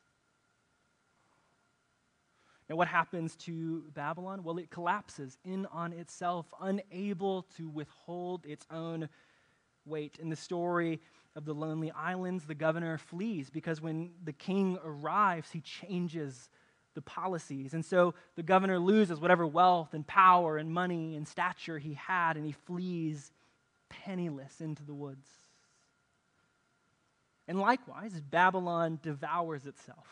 Now, 2.70 2.76
what 2.76 2.86
happens 2.86 3.34
to 3.38 3.82
Babylon? 3.92 4.44
Well, 4.44 4.58
it 4.58 4.70
collapses 4.70 5.38
in 5.44 5.66
on 5.72 5.92
itself, 5.92 6.46
unable 6.60 7.42
to 7.56 7.68
withhold 7.68 8.46
its 8.46 8.64
own 8.70 9.08
weight. 9.84 10.18
In 10.22 10.28
the 10.28 10.36
story 10.36 11.00
of 11.34 11.44
the 11.44 11.52
lonely 11.52 11.90
islands, 11.90 12.44
the 12.44 12.54
governor 12.54 12.96
flees 12.96 13.50
because 13.50 13.80
when 13.80 14.12
the 14.22 14.32
king 14.32 14.78
arrives, 14.84 15.50
he 15.50 15.62
changes 15.62 16.48
the 16.94 17.02
policies. 17.02 17.74
And 17.74 17.84
so 17.84 18.14
the 18.36 18.44
governor 18.44 18.78
loses 18.78 19.18
whatever 19.18 19.48
wealth 19.48 19.94
and 19.94 20.06
power 20.06 20.58
and 20.58 20.72
money 20.72 21.16
and 21.16 21.26
stature 21.26 21.80
he 21.80 21.94
had, 21.94 22.36
and 22.36 22.46
he 22.46 22.52
flees 22.52 23.32
penniless 23.88 24.60
into 24.60 24.84
the 24.84 24.94
woods. 24.94 25.41
And 27.48 27.58
likewise, 27.58 28.20
Babylon 28.20 28.98
devours 29.02 29.66
itself. 29.66 30.06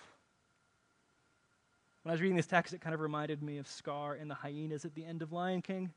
When 2.02 2.10
I 2.10 2.14
was 2.14 2.20
reading 2.20 2.36
this 2.36 2.46
text, 2.46 2.72
it 2.72 2.80
kind 2.80 2.94
of 2.94 3.00
reminded 3.00 3.42
me 3.42 3.58
of 3.58 3.68
Scar 3.68 4.14
and 4.14 4.30
the 4.30 4.34
hyenas 4.34 4.84
at 4.84 4.94
the 4.94 5.04
end 5.04 5.22
of 5.22 5.32
Lion 5.32 5.62
King. 5.62 5.92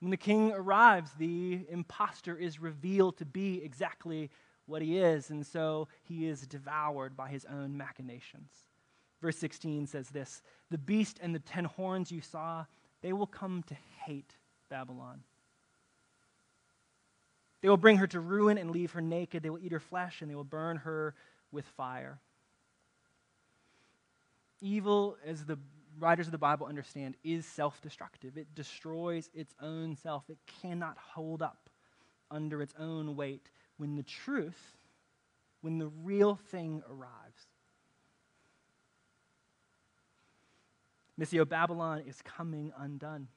When 0.00 0.10
the 0.10 0.16
king 0.16 0.50
arrives, 0.50 1.12
the 1.16 1.60
impostor 1.70 2.36
is 2.36 2.60
revealed 2.60 3.18
to 3.18 3.24
be 3.24 3.62
exactly 3.62 4.30
what 4.66 4.82
he 4.82 4.98
is, 4.98 5.30
and 5.30 5.46
so 5.46 5.86
he 6.02 6.26
is 6.26 6.46
devoured 6.46 7.16
by 7.16 7.28
his 7.28 7.44
own 7.44 7.76
machinations. 7.76 8.50
Verse 9.20 9.38
16 9.38 9.86
says 9.86 10.08
this 10.08 10.42
The 10.70 10.78
beast 10.78 11.20
and 11.22 11.32
the 11.32 11.38
ten 11.38 11.66
horns 11.66 12.10
you 12.10 12.20
saw, 12.20 12.64
they 13.00 13.12
will 13.12 13.28
come 13.28 13.62
to 13.68 13.76
hate 14.04 14.34
Babylon. 14.68 15.22
They 17.62 17.68
will 17.68 17.76
bring 17.76 17.96
her 17.98 18.08
to 18.08 18.20
ruin 18.20 18.58
and 18.58 18.70
leave 18.70 18.92
her 18.92 19.00
naked. 19.00 19.42
They 19.42 19.50
will 19.50 19.60
eat 19.60 19.72
her 19.72 19.80
flesh 19.80 20.20
and 20.20 20.30
they 20.30 20.34
will 20.34 20.44
burn 20.44 20.78
her 20.78 21.14
with 21.52 21.64
fire. 21.64 22.18
Evil, 24.60 25.16
as 25.24 25.44
the 25.44 25.58
writers 25.98 26.26
of 26.26 26.32
the 26.32 26.38
Bible 26.38 26.66
understand, 26.66 27.16
is 27.22 27.46
self 27.46 27.80
destructive. 27.80 28.36
It 28.36 28.54
destroys 28.54 29.30
its 29.32 29.54
own 29.62 29.96
self. 29.96 30.24
It 30.28 30.38
cannot 30.60 30.98
hold 30.98 31.40
up 31.40 31.70
under 32.30 32.62
its 32.62 32.74
own 32.78 33.14
weight 33.14 33.48
when 33.76 33.94
the 33.96 34.02
truth, 34.02 34.76
when 35.60 35.78
the 35.78 35.88
real 36.02 36.34
thing 36.34 36.82
arrives. 36.90 37.46
Missio 41.20 41.48
Babylon 41.48 42.02
is 42.06 42.20
coming 42.22 42.72
undone. 42.76 43.28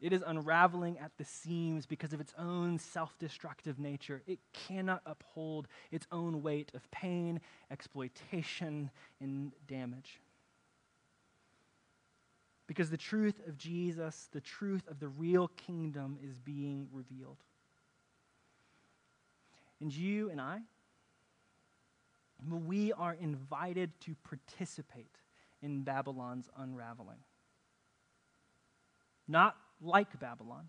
It 0.00 0.14
is 0.14 0.22
unraveling 0.26 0.98
at 0.98 1.12
the 1.18 1.24
seams 1.24 1.84
because 1.84 2.12
of 2.12 2.20
its 2.20 2.32
own 2.38 2.78
self 2.78 3.18
destructive 3.18 3.78
nature. 3.78 4.22
It 4.26 4.38
cannot 4.52 5.02
uphold 5.04 5.68
its 5.90 6.06
own 6.10 6.42
weight 6.42 6.72
of 6.74 6.90
pain, 6.90 7.40
exploitation, 7.70 8.90
and 9.20 9.52
damage. 9.68 10.20
Because 12.66 12.88
the 12.88 12.96
truth 12.96 13.40
of 13.46 13.58
Jesus, 13.58 14.28
the 14.32 14.40
truth 14.40 14.86
of 14.88 15.00
the 15.00 15.08
real 15.08 15.48
kingdom, 15.48 16.18
is 16.22 16.38
being 16.38 16.88
revealed. 16.92 17.38
And 19.80 19.92
you 19.94 20.30
and 20.30 20.40
I, 20.40 20.60
we 22.48 22.92
are 22.92 23.16
invited 23.20 23.90
to 24.02 24.14
participate 24.24 25.16
in 25.62 25.82
Babylon's 25.82 26.48
unraveling. 26.56 27.18
Not 29.26 29.56
like 29.80 30.18
Babylon. 30.18 30.66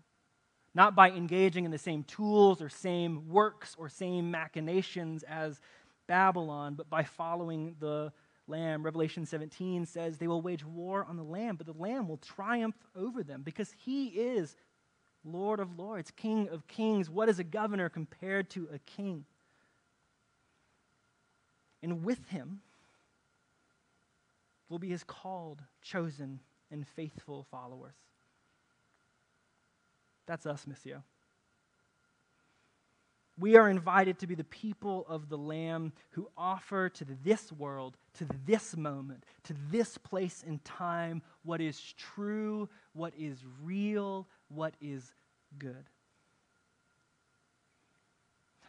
Not 0.74 0.94
by 0.94 1.10
engaging 1.10 1.64
in 1.64 1.70
the 1.70 1.78
same 1.78 2.02
tools 2.04 2.62
or 2.62 2.68
same 2.68 3.28
works 3.28 3.74
or 3.78 3.88
same 3.88 4.30
machinations 4.30 5.22
as 5.22 5.60
Babylon, 6.06 6.74
but 6.74 6.88
by 6.88 7.04
following 7.04 7.76
the 7.78 8.12
Lamb. 8.48 8.82
Revelation 8.82 9.26
17 9.26 9.86
says 9.86 10.16
they 10.16 10.28
will 10.28 10.42
wage 10.42 10.64
war 10.64 11.04
on 11.08 11.16
the 11.16 11.22
Lamb, 11.22 11.56
but 11.56 11.66
the 11.66 11.74
Lamb 11.74 12.08
will 12.08 12.16
triumph 12.16 12.76
over 12.96 13.22
them 13.22 13.42
because 13.42 13.72
he 13.84 14.08
is 14.08 14.56
Lord 15.24 15.60
of 15.60 15.78
lords, 15.78 16.10
King 16.10 16.48
of 16.48 16.66
kings. 16.66 17.08
What 17.08 17.28
is 17.28 17.38
a 17.38 17.44
governor 17.44 17.88
compared 17.88 18.50
to 18.50 18.68
a 18.72 18.78
king? 18.80 19.24
And 21.82 22.04
with 22.04 22.28
him 22.28 22.60
will 24.68 24.78
be 24.78 24.88
his 24.88 25.04
called, 25.04 25.62
chosen, 25.82 26.40
and 26.70 26.86
faithful 26.86 27.46
followers. 27.50 27.94
That's 30.26 30.46
us, 30.46 30.66
Missio. 30.66 31.02
We 33.38 33.56
are 33.56 33.68
invited 33.68 34.18
to 34.18 34.26
be 34.26 34.34
the 34.34 34.44
people 34.44 35.06
of 35.08 35.28
the 35.28 35.38
Lamb 35.38 35.92
who 36.10 36.28
offer 36.36 36.88
to 36.90 37.06
this 37.24 37.50
world, 37.50 37.96
to 38.14 38.26
this 38.46 38.76
moment, 38.76 39.24
to 39.44 39.54
this 39.70 39.96
place 39.96 40.44
in 40.46 40.58
time 40.60 41.22
what 41.42 41.60
is 41.60 41.80
true, 41.96 42.68
what 42.92 43.14
is 43.16 43.38
real, 43.62 44.28
what 44.48 44.74
is 44.80 45.14
good. 45.58 45.88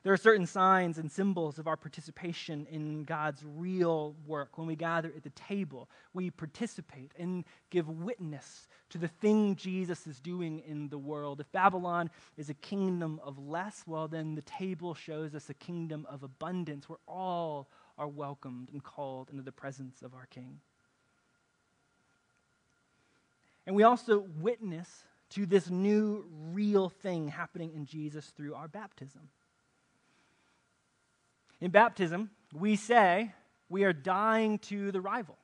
There 0.03 0.11
are 0.11 0.17
certain 0.17 0.45
signs 0.45 0.97
and 0.97 1.09
symbols 1.09 1.57
of 1.59 1.67
our 1.67 1.77
participation 1.77 2.67
in 2.69 3.05
God's 3.05 3.41
real 3.45 4.17
work. 4.27 4.57
When 4.57 4.67
we 4.67 4.75
gather 4.75 5.13
at 5.15 5.23
the 5.23 5.29
table, 5.29 5.89
we 6.13 6.29
participate 6.29 7.13
and 7.17 7.45
give 7.69 7.87
witness 7.87 8.67
to 8.89 8.97
the 8.97 9.07
thing 9.07 9.55
Jesus 9.55 10.05
is 10.05 10.19
doing 10.19 10.59
in 10.67 10.89
the 10.89 10.97
world. 10.97 11.39
If 11.39 11.49
Babylon 11.53 12.09
is 12.35 12.49
a 12.49 12.53
kingdom 12.53 13.21
of 13.23 13.39
less, 13.39 13.83
well, 13.87 14.09
then 14.09 14.35
the 14.35 14.41
table 14.41 14.93
shows 14.93 15.33
us 15.35 15.49
a 15.49 15.53
kingdom 15.53 16.05
of 16.09 16.21
abundance 16.21 16.89
where 16.89 16.99
all 17.07 17.69
are 17.97 18.09
welcomed 18.09 18.71
and 18.73 18.83
called 18.83 19.29
into 19.29 19.43
the 19.43 19.53
presence 19.53 20.01
of 20.01 20.13
our 20.13 20.25
King. 20.25 20.59
And 23.65 23.73
we 23.73 23.83
also 23.83 24.25
witness 24.41 25.05
to 25.29 25.45
this 25.45 25.69
new 25.69 26.25
real 26.51 26.89
thing 26.89 27.29
happening 27.29 27.71
in 27.73 27.85
Jesus 27.85 28.25
through 28.35 28.53
our 28.55 28.67
baptism. 28.67 29.29
In 31.63 31.71
baptism, 31.71 32.29
we 32.53 32.75
say 32.75 33.31
we 33.69 33.85
are 33.85 33.93
dying 33.93 34.59
to 34.59 34.91
the 34.91 34.99
rival. 34.99 35.37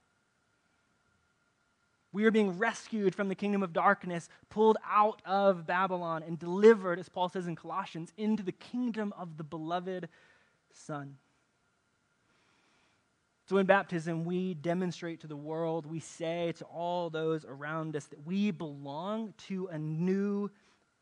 We 2.11 2.25
are 2.25 2.31
being 2.31 2.57
rescued 2.57 3.15
from 3.15 3.29
the 3.29 3.35
kingdom 3.35 3.63
of 3.63 3.71
darkness, 3.71 4.27
pulled 4.49 4.75
out 4.85 5.21
of 5.23 5.65
Babylon, 5.65 6.23
and 6.23 6.37
delivered, 6.37 6.99
as 6.99 7.07
Paul 7.07 7.29
says 7.29 7.47
in 7.47 7.55
Colossians, 7.55 8.11
into 8.17 8.43
the 8.43 8.51
kingdom 8.51 9.13
of 9.17 9.37
the 9.37 9.45
beloved 9.45 10.09
Son. 10.73 11.15
So 13.47 13.55
in 13.55 13.65
baptism, 13.65 14.25
we 14.25 14.55
demonstrate 14.55 15.21
to 15.21 15.27
the 15.27 15.37
world, 15.37 15.85
we 15.85 16.01
say 16.01 16.51
to 16.57 16.65
all 16.65 17.09
those 17.09 17.45
around 17.45 17.95
us 17.95 18.07
that 18.07 18.27
we 18.27 18.51
belong 18.51 19.33
to 19.47 19.67
a 19.67 19.79
new 19.79 20.51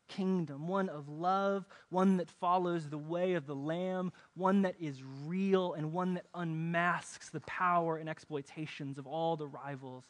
kingdom, 0.08 0.66
one 0.66 0.88
of 0.88 1.08
love, 1.08 1.66
one 1.90 2.16
that 2.16 2.30
follows 2.30 2.88
the 2.88 2.98
way 2.98 3.34
of 3.34 3.46
the 3.46 3.54
Lamb, 3.54 4.12
one 4.34 4.62
that 4.62 4.74
is 4.80 5.02
real, 5.26 5.74
and 5.74 5.92
one 5.92 6.14
that 6.14 6.26
unmasks 6.34 7.30
the 7.30 7.40
power 7.40 7.96
and 7.96 8.08
exploitations 8.08 8.98
of 8.98 9.06
all 9.06 9.36
the 9.36 9.46
rivals 9.46 10.04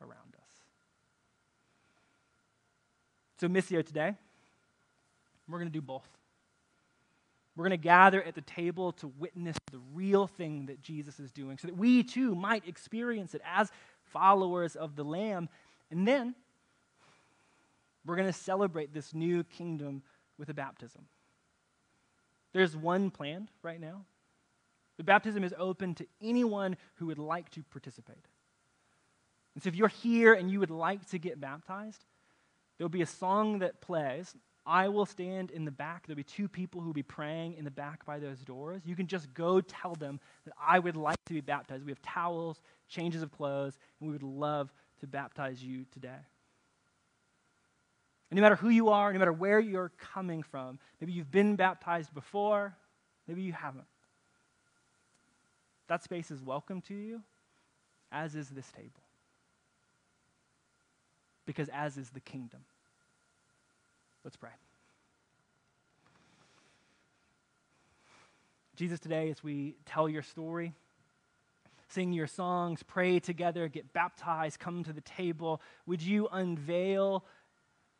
around 0.00 0.34
us. 0.40 0.50
So, 3.38 3.48
Missio 3.48 3.84
today, 3.84 4.14
we're 5.48 5.58
going 5.58 5.70
to 5.70 5.72
do 5.72 5.82
both. 5.82 6.08
We're 7.56 7.64
going 7.64 7.78
to 7.78 7.82
gather 7.82 8.22
at 8.22 8.34
the 8.34 8.40
table 8.40 8.92
to 8.92 9.08
witness 9.18 9.56
the 9.70 9.80
real 9.92 10.26
thing 10.26 10.66
that 10.66 10.80
Jesus 10.80 11.20
is 11.20 11.30
doing 11.32 11.58
so 11.58 11.68
that 11.68 11.76
we 11.76 12.02
too 12.02 12.34
might 12.34 12.66
experience 12.66 13.34
it 13.34 13.42
as 13.44 13.70
followers 14.04 14.74
of 14.74 14.96
the 14.96 15.04
Lamb. 15.04 15.48
And 15.90 16.08
then 16.08 16.34
we're 18.04 18.16
going 18.16 18.28
to 18.28 18.32
celebrate 18.32 18.92
this 18.92 19.14
new 19.14 19.44
kingdom 19.44 20.02
with 20.38 20.48
a 20.48 20.54
baptism. 20.54 21.06
There's 22.52 22.76
one 22.76 23.10
planned 23.10 23.50
right 23.62 23.80
now. 23.80 24.04
The 24.98 25.04
baptism 25.04 25.44
is 25.44 25.54
open 25.58 25.94
to 25.96 26.06
anyone 26.20 26.76
who 26.96 27.06
would 27.06 27.18
like 27.18 27.50
to 27.50 27.62
participate. 27.62 28.24
And 29.54 29.62
so 29.62 29.68
if 29.68 29.74
you're 29.74 29.88
here 29.88 30.34
and 30.34 30.50
you 30.50 30.60
would 30.60 30.70
like 30.70 31.06
to 31.10 31.18
get 31.18 31.40
baptized, 31.40 32.04
there'll 32.76 32.88
be 32.88 33.02
a 33.02 33.06
song 33.06 33.60
that 33.60 33.80
plays 33.80 34.34
I 34.64 34.88
will 34.88 35.06
stand 35.06 35.50
in 35.50 35.64
the 35.64 35.70
back. 35.70 36.06
There'll 36.06 36.16
be 36.16 36.22
two 36.22 36.48
people 36.48 36.80
who 36.80 36.86
will 36.86 36.94
be 36.94 37.02
praying 37.02 37.54
in 37.54 37.64
the 37.64 37.70
back 37.70 38.06
by 38.06 38.18
those 38.18 38.38
doors. 38.40 38.82
You 38.84 38.94
can 38.94 39.06
just 39.06 39.32
go 39.34 39.60
tell 39.60 39.94
them 39.94 40.20
that 40.44 40.54
I 40.60 40.78
would 40.78 40.96
like 40.96 41.16
to 41.26 41.34
be 41.34 41.40
baptized. 41.40 41.84
We 41.84 41.90
have 41.90 42.02
towels, 42.02 42.60
changes 42.88 43.22
of 43.22 43.32
clothes, 43.32 43.76
and 44.00 44.08
we 44.08 44.12
would 44.12 44.22
love 44.22 44.72
to 45.00 45.06
baptize 45.06 45.62
you 45.62 45.84
today. 45.92 46.20
And 48.32 48.38
no 48.38 48.42
matter 48.44 48.56
who 48.56 48.70
you 48.70 48.88
are, 48.88 49.12
no 49.12 49.18
matter 49.18 49.30
where 49.30 49.60
you're 49.60 49.92
coming 50.14 50.42
from, 50.42 50.78
maybe 50.98 51.12
you've 51.12 51.30
been 51.30 51.54
baptized 51.54 52.14
before, 52.14 52.74
maybe 53.28 53.42
you 53.42 53.52
haven't. 53.52 53.84
That 55.88 56.02
space 56.02 56.30
is 56.30 56.42
welcome 56.42 56.80
to 56.88 56.94
you, 56.94 57.20
as 58.10 58.34
is 58.34 58.48
this 58.48 58.72
table. 58.72 59.02
Because 61.44 61.68
as 61.74 61.98
is 61.98 62.08
the 62.08 62.20
kingdom. 62.20 62.60
Let's 64.24 64.38
pray. 64.38 64.48
Jesus, 68.76 68.98
today, 68.98 69.28
as 69.28 69.44
we 69.44 69.76
tell 69.84 70.08
your 70.08 70.22
story, 70.22 70.72
sing 71.88 72.14
your 72.14 72.26
songs, 72.26 72.82
pray 72.82 73.20
together, 73.20 73.68
get 73.68 73.92
baptized, 73.92 74.58
come 74.58 74.84
to 74.84 74.94
the 74.94 75.02
table, 75.02 75.60
would 75.84 76.00
you 76.00 76.28
unveil 76.32 77.26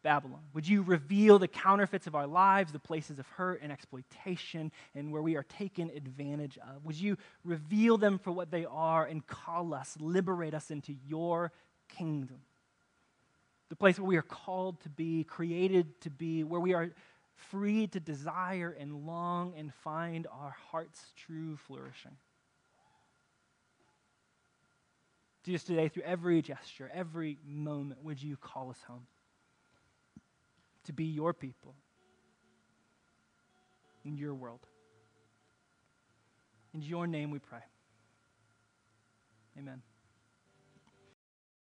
Babylon? 0.02 0.40
Would 0.54 0.68
you 0.68 0.82
reveal 0.82 1.38
the 1.38 1.48
counterfeits 1.48 2.06
of 2.06 2.14
our 2.14 2.26
lives, 2.26 2.72
the 2.72 2.78
places 2.78 3.18
of 3.18 3.26
hurt 3.28 3.60
and 3.62 3.70
exploitation, 3.70 4.72
and 4.94 5.12
where 5.12 5.22
we 5.22 5.36
are 5.36 5.44
taken 5.44 5.90
advantage 5.90 6.58
of? 6.58 6.84
Would 6.84 7.00
you 7.00 7.16
reveal 7.44 7.98
them 7.98 8.18
for 8.18 8.32
what 8.32 8.50
they 8.50 8.64
are 8.64 9.04
and 9.06 9.26
call 9.26 9.74
us, 9.74 9.96
liberate 10.00 10.54
us 10.54 10.70
into 10.70 10.94
your 11.06 11.52
kingdom? 11.88 12.40
the 13.72 13.76
place 13.76 13.98
where 13.98 14.06
we 14.06 14.18
are 14.18 14.20
called 14.20 14.78
to 14.82 14.90
be, 14.90 15.24
created 15.24 15.98
to 16.02 16.10
be, 16.10 16.44
where 16.44 16.60
we 16.60 16.74
are 16.74 16.90
free 17.50 17.86
to 17.86 17.98
desire 17.98 18.76
and 18.78 19.06
long 19.06 19.54
and 19.56 19.72
find 19.72 20.26
our 20.30 20.54
heart's 20.70 21.00
true 21.16 21.56
flourishing. 21.56 22.18
Jesus, 25.42 25.64
today, 25.64 25.88
through 25.88 26.02
every 26.02 26.42
gesture, 26.42 26.90
every 26.92 27.38
moment, 27.46 28.04
would 28.04 28.22
you 28.22 28.36
call 28.36 28.68
us 28.68 28.76
home 28.86 29.06
to 30.84 30.92
be 30.92 31.04
your 31.04 31.32
people 31.32 31.74
in 34.04 34.16
your 34.16 34.34
world? 34.34 34.60
In 36.74 36.82
your 36.82 37.06
name 37.06 37.30
we 37.30 37.38
pray. 37.38 37.64
Amen. 39.58 39.82